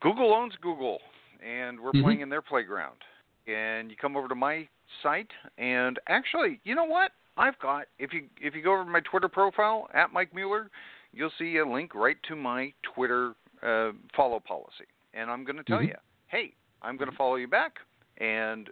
[0.00, 0.98] Google owns Google,
[1.40, 2.02] and we're Mhm.
[2.02, 3.04] playing in their playground.
[3.46, 4.66] And you come over to my
[5.02, 7.12] site, and actually, you know what?
[7.36, 10.70] I've got if you if you go over to my Twitter profile at Mike Mueller,
[11.12, 15.64] you'll see a link right to my Twitter uh, follow policy, and I'm going to
[15.64, 15.88] tell Mhm.
[15.88, 15.94] you,
[16.28, 16.52] hey,
[16.82, 17.80] I'm going to follow you back,
[18.18, 18.70] and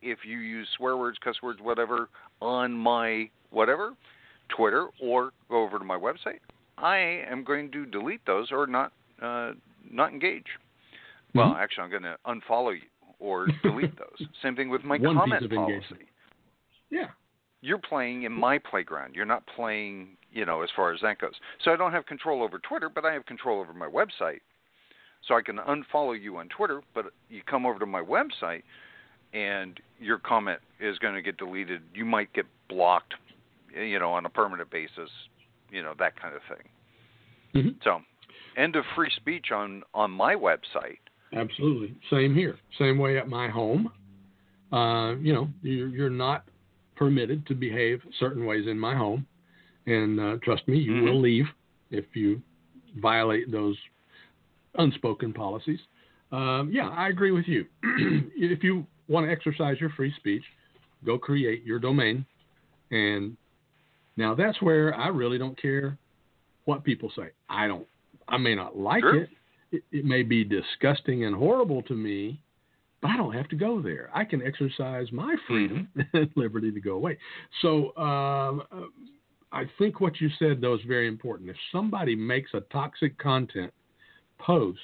[0.00, 2.08] if you use swear words, cuss words, whatever
[2.40, 3.94] on my whatever
[4.48, 6.40] Twitter or go over to my website,
[6.78, 9.52] I am going to delete those or not uh,
[9.90, 10.46] not engage.
[11.34, 11.58] Well, Mhm.
[11.58, 12.86] actually, I'm going to unfollow you
[13.18, 14.28] or delete those.
[14.42, 16.02] Same thing with my One comment policy engagement.
[16.90, 17.06] Yeah.
[17.60, 19.14] you're playing in my playground.
[19.14, 21.32] You're not playing, you know, as far as that goes.
[21.64, 24.40] So I don't have control over Twitter, but I have control over my website.
[25.26, 28.62] So I can unfollow you on Twitter, but you come over to my website
[29.32, 31.80] and your comment is going to get deleted.
[31.94, 33.14] You might get blocked,
[33.74, 35.08] you know, on a permanent basis,
[35.70, 37.64] you know, that kind of thing.
[37.64, 37.82] Mhm.
[37.82, 38.02] So,
[38.56, 40.98] end of free speech on on my website.
[41.34, 41.94] Absolutely.
[42.10, 42.58] Same here.
[42.78, 43.90] Same way at my home.
[44.72, 46.44] Uh, you know, you're, you're not
[46.96, 49.26] permitted to behave certain ways in my home.
[49.86, 51.02] And uh, trust me, you Mhm.
[51.04, 51.46] will leave
[51.90, 52.42] if you
[52.96, 53.76] violate those
[54.76, 55.80] unspoken policies.
[56.32, 57.66] Um, yeah, I agree with you.
[58.36, 60.42] if you want to exercise your free speech,
[61.04, 62.24] go create your domain.
[62.90, 63.36] And
[64.16, 65.98] now that's where I really don't care
[66.64, 67.30] what people say.
[67.48, 67.86] I don't,
[68.28, 69.16] I may not like Sure.
[69.22, 69.28] it.
[69.74, 69.84] It.
[69.92, 72.40] It may be disgusting and horrible to me,
[73.02, 74.10] but I don't have to go there.
[74.14, 77.18] I can exercise my freedom and liberty to go away.
[77.60, 78.86] So um, uh,
[79.52, 81.50] I think what you said, though, is very important.
[81.50, 83.72] If somebody makes a toxic content
[84.38, 84.80] post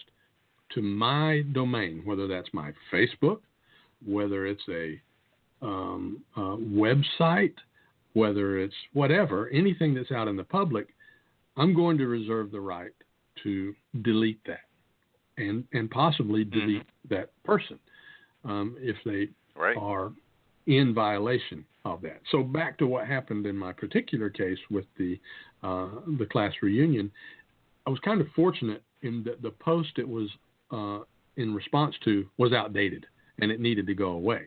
[0.75, 3.41] to my domain, whether that's my Facebook,
[4.07, 5.01] whether it's a
[5.63, 7.55] um, uh, website,
[8.13, 10.89] whether it's whatever, anything that's out in the public,
[11.57, 12.93] I'm going to reserve the right
[13.43, 14.70] to delete that
[15.41, 16.59] and and possibly Mm-hmm.
[16.61, 17.79] delete that person
[18.45, 19.77] um, if they Right.
[19.77, 20.13] are
[20.67, 22.21] in violation of that.
[22.31, 25.19] So back to what happened in my particular case with the
[25.63, 25.89] uh,
[26.19, 27.11] the class reunion,
[27.87, 30.29] I was kind of fortunate in that the post it was
[30.71, 31.01] uh,
[31.37, 33.07] in response to was outdated
[33.41, 34.43] and it needed to go away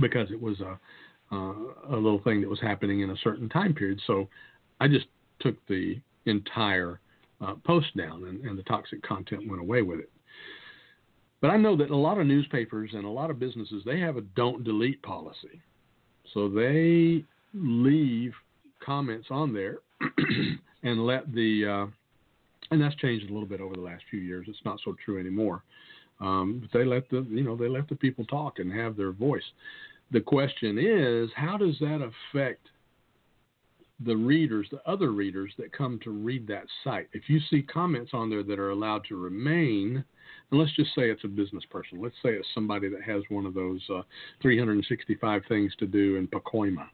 [0.00, 0.78] because it was a
[1.32, 1.54] uh,
[1.90, 4.00] a little thing that was happening in a certain time period.
[4.06, 4.28] So
[4.80, 5.06] I just
[5.40, 7.00] took the entire
[7.40, 10.10] uh, post down and, and the toxic content went away with it.
[11.40, 14.16] But I know that a lot of newspapers and a lot of businesses they have
[14.16, 15.62] a don't delete policy.
[16.34, 17.24] So they
[17.54, 18.32] leave
[18.84, 19.78] comments on there
[20.82, 21.90] and let the uh,
[22.70, 24.46] and that's changed a little bit over the last few years.
[24.48, 25.62] It's not so true anymore.
[26.20, 29.12] Um, but they let the you know they let the people talk and have their
[29.12, 29.42] voice.
[30.12, 32.00] The question is, how does that
[32.32, 32.66] affect
[34.04, 37.08] the readers, the other readers that come to read that site?
[37.12, 40.04] If you see comments on there that are allowed to remain,
[40.50, 42.00] and let's just say it's a business person.
[42.00, 44.02] Let's say it's somebody that has one of those uh,
[44.42, 46.86] 365 things to do in Pacoima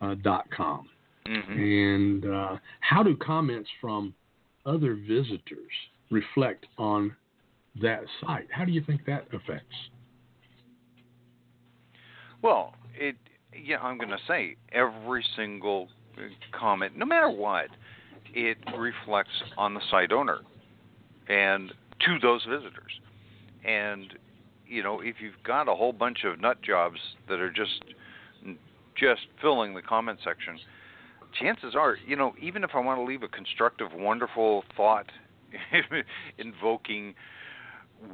[0.00, 0.88] uh, dot com.
[1.26, 4.14] hmm And uh, how do comments from
[4.66, 5.72] other visitors
[6.10, 7.14] reflect on
[7.80, 8.48] that site?
[8.50, 9.76] How do you think that affects?
[12.42, 13.16] Well, it
[13.54, 15.88] yeah, I'm going to say every single
[16.52, 17.66] comment, no matter what,
[18.34, 20.40] it reflects on the site owner
[21.28, 23.00] and to those visitors.
[23.64, 24.14] And
[24.66, 26.98] you know, if you've got a whole bunch of nut jobs
[27.28, 27.84] that are just
[28.96, 30.58] just filling the comment section,
[31.38, 35.06] chances are, you know, even if I want to leave a constructive, wonderful thought
[36.38, 37.14] invoking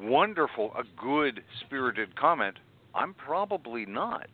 [0.01, 2.57] wonderful, a good spirited comment,
[2.95, 4.29] I'm probably not.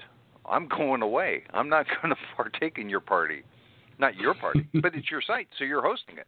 [0.47, 1.45] I'm going away.
[1.53, 3.43] I'm not going to partake in your party.
[3.99, 6.26] Not your party, but it's your site, so you're hosting it.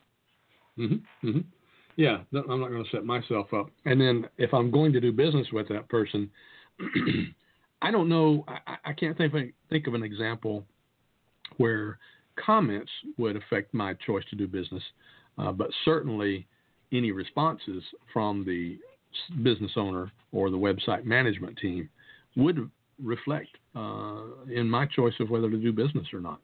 [0.76, 1.40] hmm hmm
[1.96, 3.70] Yeah, I'm not going to set myself up.
[3.84, 6.30] And then if I'm going to do business with that person,
[7.82, 8.44] I don't know.
[8.48, 9.40] I, I can't think of,
[9.70, 10.64] think of an example
[11.58, 11.98] where
[12.44, 14.82] comments would affect my choice to do business,
[15.38, 16.46] uh, but certainly
[16.92, 18.78] any responses from the
[19.42, 21.88] business owner or the website management team
[22.36, 22.70] would
[23.02, 26.40] reflect uh, in my choice of whether to do business or not.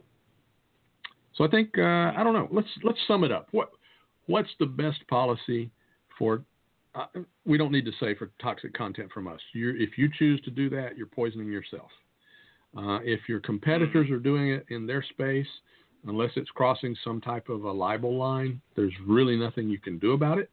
[1.35, 2.49] So I think uh, I don't know.
[2.51, 3.49] Let's let's sum it up.
[3.53, 3.71] What
[4.27, 5.71] what's the best policy
[6.19, 6.45] for?
[6.95, 7.07] Uh,
[7.47, 9.41] we don't need to say for toxic content from us.
[9.55, 11.89] You're, if you choose to do that, you're poisoning yourself.
[12.77, 15.47] Uh, if your competitors are doing it in their space,
[16.07, 20.13] unless it's crossing some type of a libel line, there's really nothing you can do
[20.13, 20.51] about it.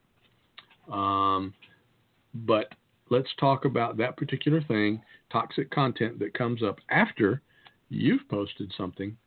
[0.91, 1.53] Um,
[2.33, 2.73] but
[3.09, 5.01] let's talk about that particular thing,
[5.31, 7.41] toxic content that comes up after
[7.89, 9.17] you've posted something.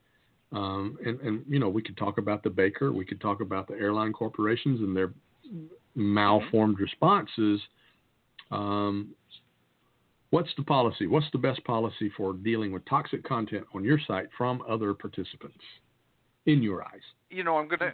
[0.53, 3.69] Um, and, and, you know, we could talk about the baker, we could talk about
[3.69, 5.13] the airline corporations and their
[5.95, 7.61] malformed responses.
[8.51, 9.15] Um,
[10.31, 11.07] what's the policy?
[11.07, 15.63] What's the best policy for dealing with toxic content on your site from other participants,
[16.47, 17.01] in your eyes?
[17.31, 17.93] You know, I'm gonna.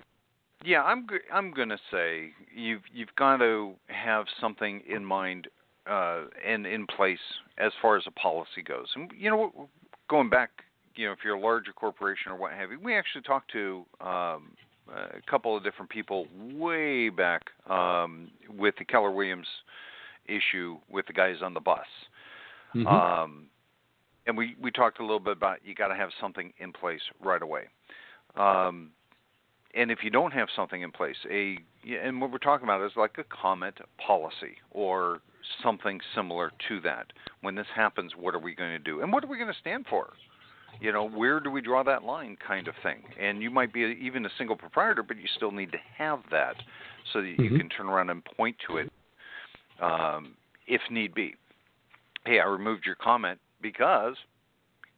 [0.64, 1.06] Yeah, I'm.
[1.32, 5.46] I'm gonna say you've you've got to have something in mind
[5.88, 7.18] uh, and in place
[7.58, 8.88] as far as a policy goes.
[8.96, 9.68] And you know,
[10.08, 10.50] going back,
[10.98, 13.84] you know, if you're a larger corporation or what have you, we actually talked to
[14.00, 14.50] um,
[14.92, 18.28] a couple of different people way back um,
[18.58, 19.46] with the Keller Williams
[20.26, 21.86] issue with the guys on the bus.
[22.74, 22.86] Mhm.
[22.86, 23.46] Um,
[24.26, 27.00] and we, we talked a little bit about you got to have something in place
[27.20, 27.68] right away.
[28.36, 28.90] Um,
[29.74, 31.58] and if you don't have something in place, a
[32.02, 35.20] and what we're talking about is like a comment policy or
[35.62, 37.06] something similar to that.
[37.40, 39.58] When this happens, what are we going to do, and what are we going to
[39.60, 40.12] stand for?
[40.80, 43.02] You know, where do we draw that line, kind of thing.
[43.20, 46.20] And you might be a, even a single proprietor, but you still need to have
[46.30, 46.54] that
[47.12, 47.58] so that you Mhm.
[47.58, 48.92] can turn around and point to it
[49.80, 51.34] um, if need be.
[52.24, 54.16] Hey, I removed your comment because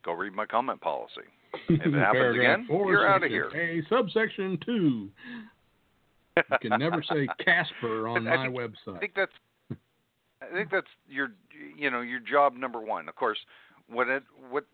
[0.04, 1.22] go read my comment policy.
[1.68, 3.50] If it happens again, four, you're out of here.
[3.54, 5.10] A subsection two.
[6.36, 8.96] You can never say Casper on my think- website.
[8.96, 9.32] I think that's
[10.42, 11.32] I think that's your
[11.76, 13.08] you know your job number one.
[13.08, 13.38] Of course,
[13.88, 14.64] what it what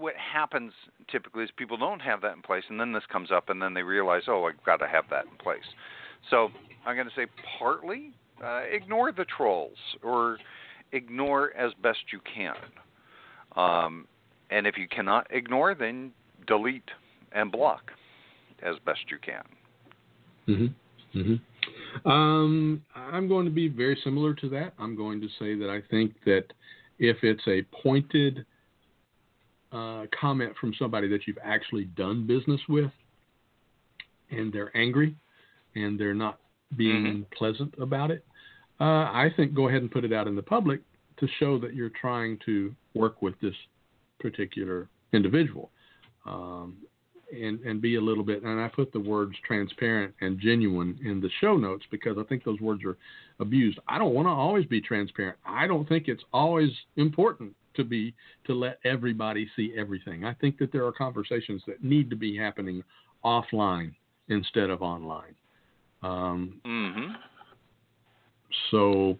[0.00, 0.72] what happens
[1.10, 3.74] typically is people don't have that in place, and then this comes up, and then
[3.74, 5.58] they realize, oh, I've got to have that in place.
[6.30, 6.48] So
[6.86, 7.26] I'm going to say
[7.58, 10.38] partly uh, ignore the trolls or
[10.92, 12.54] ignore as best you can.
[13.56, 14.06] Um,
[14.50, 16.12] and if you cannot ignore, then
[16.46, 16.90] delete
[17.32, 17.92] and block
[18.62, 19.42] as best you can.
[20.48, 21.18] Mm-hmm.
[21.18, 22.08] Mm-hmm.
[22.08, 24.72] Um, I'm going to be very similar to that.
[24.78, 26.44] I'm going to say that I think that
[26.98, 28.44] if it's a pointed
[29.72, 32.90] uh, comment from somebody that you've actually done business with,
[34.30, 35.14] and they're angry
[35.74, 36.38] and they're not
[36.76, 37.22] being Mm-hmm.
[37.36, 38.24] pleasant about it,
[38.80, 40.80] uh, I think go ahead and put it out in the public
[41.18, 43.54] to show that you're trying to work with this
[44.20, 45.70] particular individual.
[46.26, 46.76] Um,
[47.32, 51.20] and, and be a little bit, and I put the words transparent and genuine in
[51.20, 52.96] the show notes because I think those words are
[53.38, 53.78] abused.
[53.86, 55.38] I don't want to always be transparent.
[55.46, 58.14] I don't think it's always important to be
[58.46, 60.24] to let everybody see everything.
[60.24, 62.82] I think that there are conversations that need to be happening
[63.24, 63.94] offline
[64.28, 65.34] instead of online.
[66.02, 67.12] Um, Mm-hmm.
[68.70, 69.18] so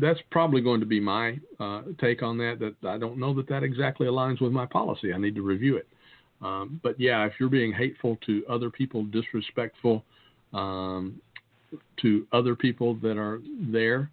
[0.00, 2.58] that's probably going to be my uh, take on that.
[2.58, 5.12] That I don't know that that exactly aligns with my policy.
[5.12, 5.86] I need to review it.
[6.42, 10.04] Um, but yeah, if you're being hateful to other people, disrespectful
[10.52, 11.20] um,
[12.00, 13.40] to other people that are
[13.72, 14.10] there,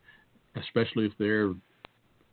[0.55, 1.53] especially if they're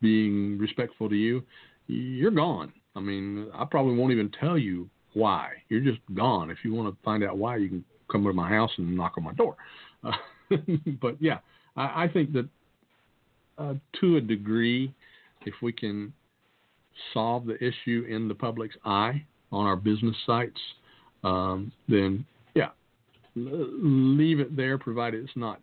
[0.00, 1.42] being respectful to you,
[1.86, 2.72] you're gone.
[2.94, 5.50] I mean, I probably won't even tell you why.
[5.68, 6.50] You're just gone.
[6.50, 9.14] If you want to find out why, you can come to my house and knock
[9.16, 9.56] on my door.
[10.04, 10.12] Uh,
[11.00, 11.38] but yeah,
[11.76, 12.48] I, I think that
[13.58, 14.92] uh, to a degree,
[15.46, 16.12] if we can
[17.12, 20.60] solve the issue in the public's eye on our business sites,
[21.24, 22.24] um, then
[22.54, 22.70] yeah,
[23.34, 25.60] leave it there, provided it's not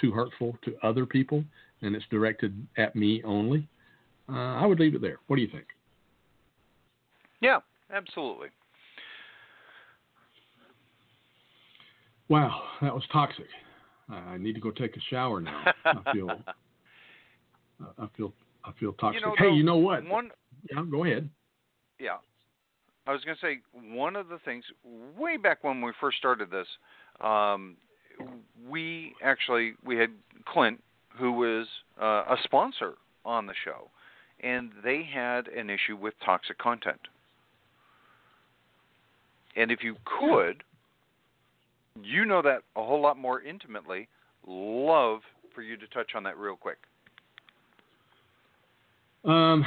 [0.00, 1.44] too hurtful to other people
[1.82, 3.68] and it's directed at me only.
[4.28, 5.18] Uh, I would leave it there.
[5.26, 5.66] What do you think?
[7.40, 7.58] Yeah,
[7.92, 8.48] absolutely.
[12.28, 13.46] Wow, that was toxic.
[14.10, 15.64] I need to go take a shower now.
[15.84, 16.30] I feel,
[17.98, 18.32] I feel,
[18.64, 19.20] I feel toxic.
[19.20, 20.06] You know, hey, though, you know what?
[20.06, 20.30] One,
[20.70, 21.28] Yeah, go ahead.
[21.98, 22.16] yeah.
[23.06, 24.64] I was going to say one of the things
[25.16, 26.66] way back when we first started this,
[27.22, 27.76] um,
[28.68, 30.10] we actually we had
[30.46, 30.82] Clint,
[31.18, 31.66] who was
[32.00, 32.94] uh, a sponsor
[33.24, 33.90] on the show,
[34.40, 37.00] and they had an issue with toxic content.
[39.56, 40.62] And if you could,
[42.02, 44.08] you know that a whole lot more intimately.
[44.46, 45.20] Love
[45.54, 46.78] for you to touch on that real quick.
[49.24, 49.64] Um,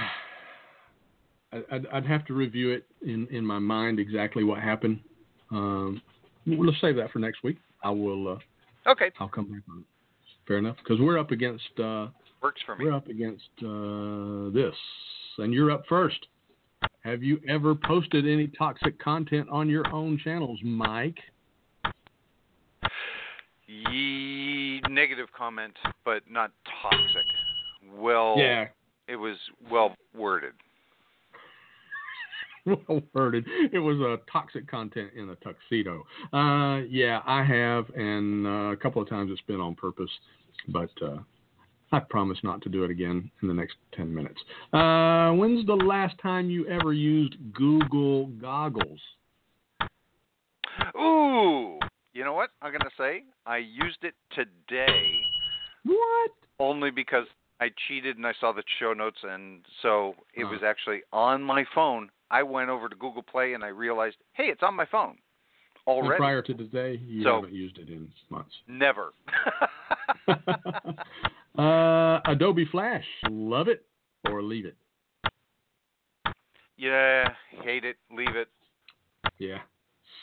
[1.52, 5.00] I- I'd, I'd have to review it in, in my mind exactly what happened.
[5.52, 6.02] Um,
[6.48, 7.58] well, save that for next week.
[7.84, 8.28] I will.
[8.28, 8.38] Uh,
[8.88, 9.80] Okay, I'll come back on.
[9.82, 9.86] it.
[10.52, 12.08] Fair enough, because we're up against uh,
[12.44, 12.84] works for me.
[12.84, 14.76] we're up against uh, this,
[15.38, 16.28] and you're up first.
[17.06, 21.20] Have you ever posted any toxic content on your own channels, Mike?
[23.66, 25.72] Ye negative comment,
[26.04, 27.26] but not toxic.
[27.96, 28.66] Well, Yeah,
[29.08, 29.38] it was
[29.72, 30.52] well worded.
[32.66, 33.46] well worded.
[33.72, 36.06] It was a toxic content in a tuxedo.
[36.34, 40.12] Uh, yeah, I have, and uh, a couple of times it's been on purpose,
[40.68, 41.18] but uh,
[41.92, 44.40] I promise not to do it again in the next 10 minutes.
[44.74, 49.00] Uh, when's the last time you ever used Google Goggles?
[50.96, 51.80] Ooh,
[52.14, 53.24] you know what I'm gonna say?
[53.46, 55.20] I used it today
[55.84, 56.32] What?
[56.60, 57.26] only because
[57.60, 60.50] I cheated and I saw the show notes, and so it Uh.
[60.50, 62.10] was actually on my phone.
[62.32, 65.18] I went over to Google Play and I realized, hey, it's on my phone
[65.88, 66.18] And already.
[66.18, 68.56] prior to today, you So- haven't used it in months.
[68.68, 69.14] Never.
[71.58, 73.86] uh, Adobe Flash, love it
[74.30, 74.76] or leave it?
[76.82, 77.30] yeah,
[77.64, 78.50] hate it, leave it.
[79.38, 79.60] Yeah.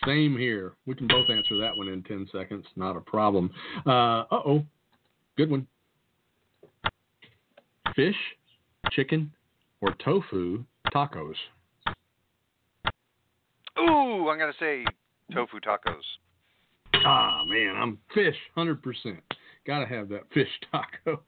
[0.04, 0.74] Same here.
[0.86, 2.66] We can both answer that one in 10 seconds.
[2.76, 3.50] Not a problem.
[3.86, 4.64] Uh oh.
[5.36, 5.66] Good one.
[7.94, 8.16] Fish,
[8.90, 9.32] chicken,
[9.80, 11.34] or tofu tacos?
[13.78, 14.84] Ooh, I'm gonna say
[15.32, 16.02] tofu tacos.
[16.94, 18.76] Ah, man, I'm fish 100%.
[18.76, 19.14] Got
[19.78, 21.20] to have that fish taco.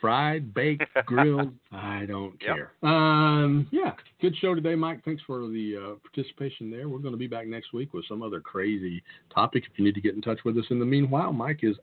[0.00, 1.52] Fried, baked, grilled.
[1.72, 2.56] I don't Yep.
[2.56, 2.72] care.
[2.88, 5.02] Um, yeah, good show today, Mike.
[5.04, 6.88] Thanks for the uh, participation there.
[6.88, 9.02] We're going to be back next week with some other crazy
[9.34, 9.64] topic.
[9.70, 11.76] If you need to get in touch with us in the meanwhile, Mike is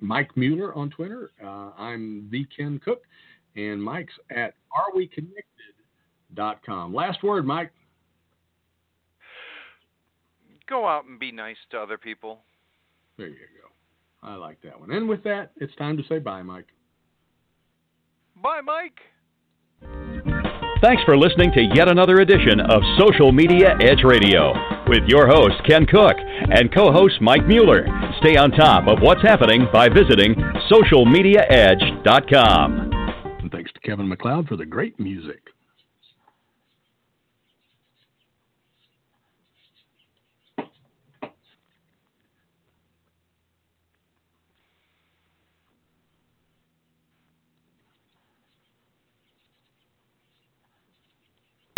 [0.00, 1.30] Mike Mueller on Twitter.
[1.44, 3.02] Uh, I'm the Ken Cook,
[3.56, 4.54] and Mike's at
[4.96, 6.94] areweconnected.com.
[6.94, 7.72] Last word, Mike.
[10.68, 12.40] Go out and be nice to other people.
[13.16, 13.68] There you go.
[14.22, 14.90] I like that one.
[14.90, 16.66] And with that, it's time to say bye, Mike.
[18.42, 19.00] Bye, Mike.
[20.80, 24.52] Thanks for listening to yet another edition of Social Media Edge Radio
[24.88, 27.84] with your host, Ken Cook, and co host Mike Mueller.
[28.20, 30.36] Stay on top of what's happening by visiting
[30.70, 32.92] socialmediaedge.com.
[33.40, 35.40] And thanks to Kevin MacLeod for the great music.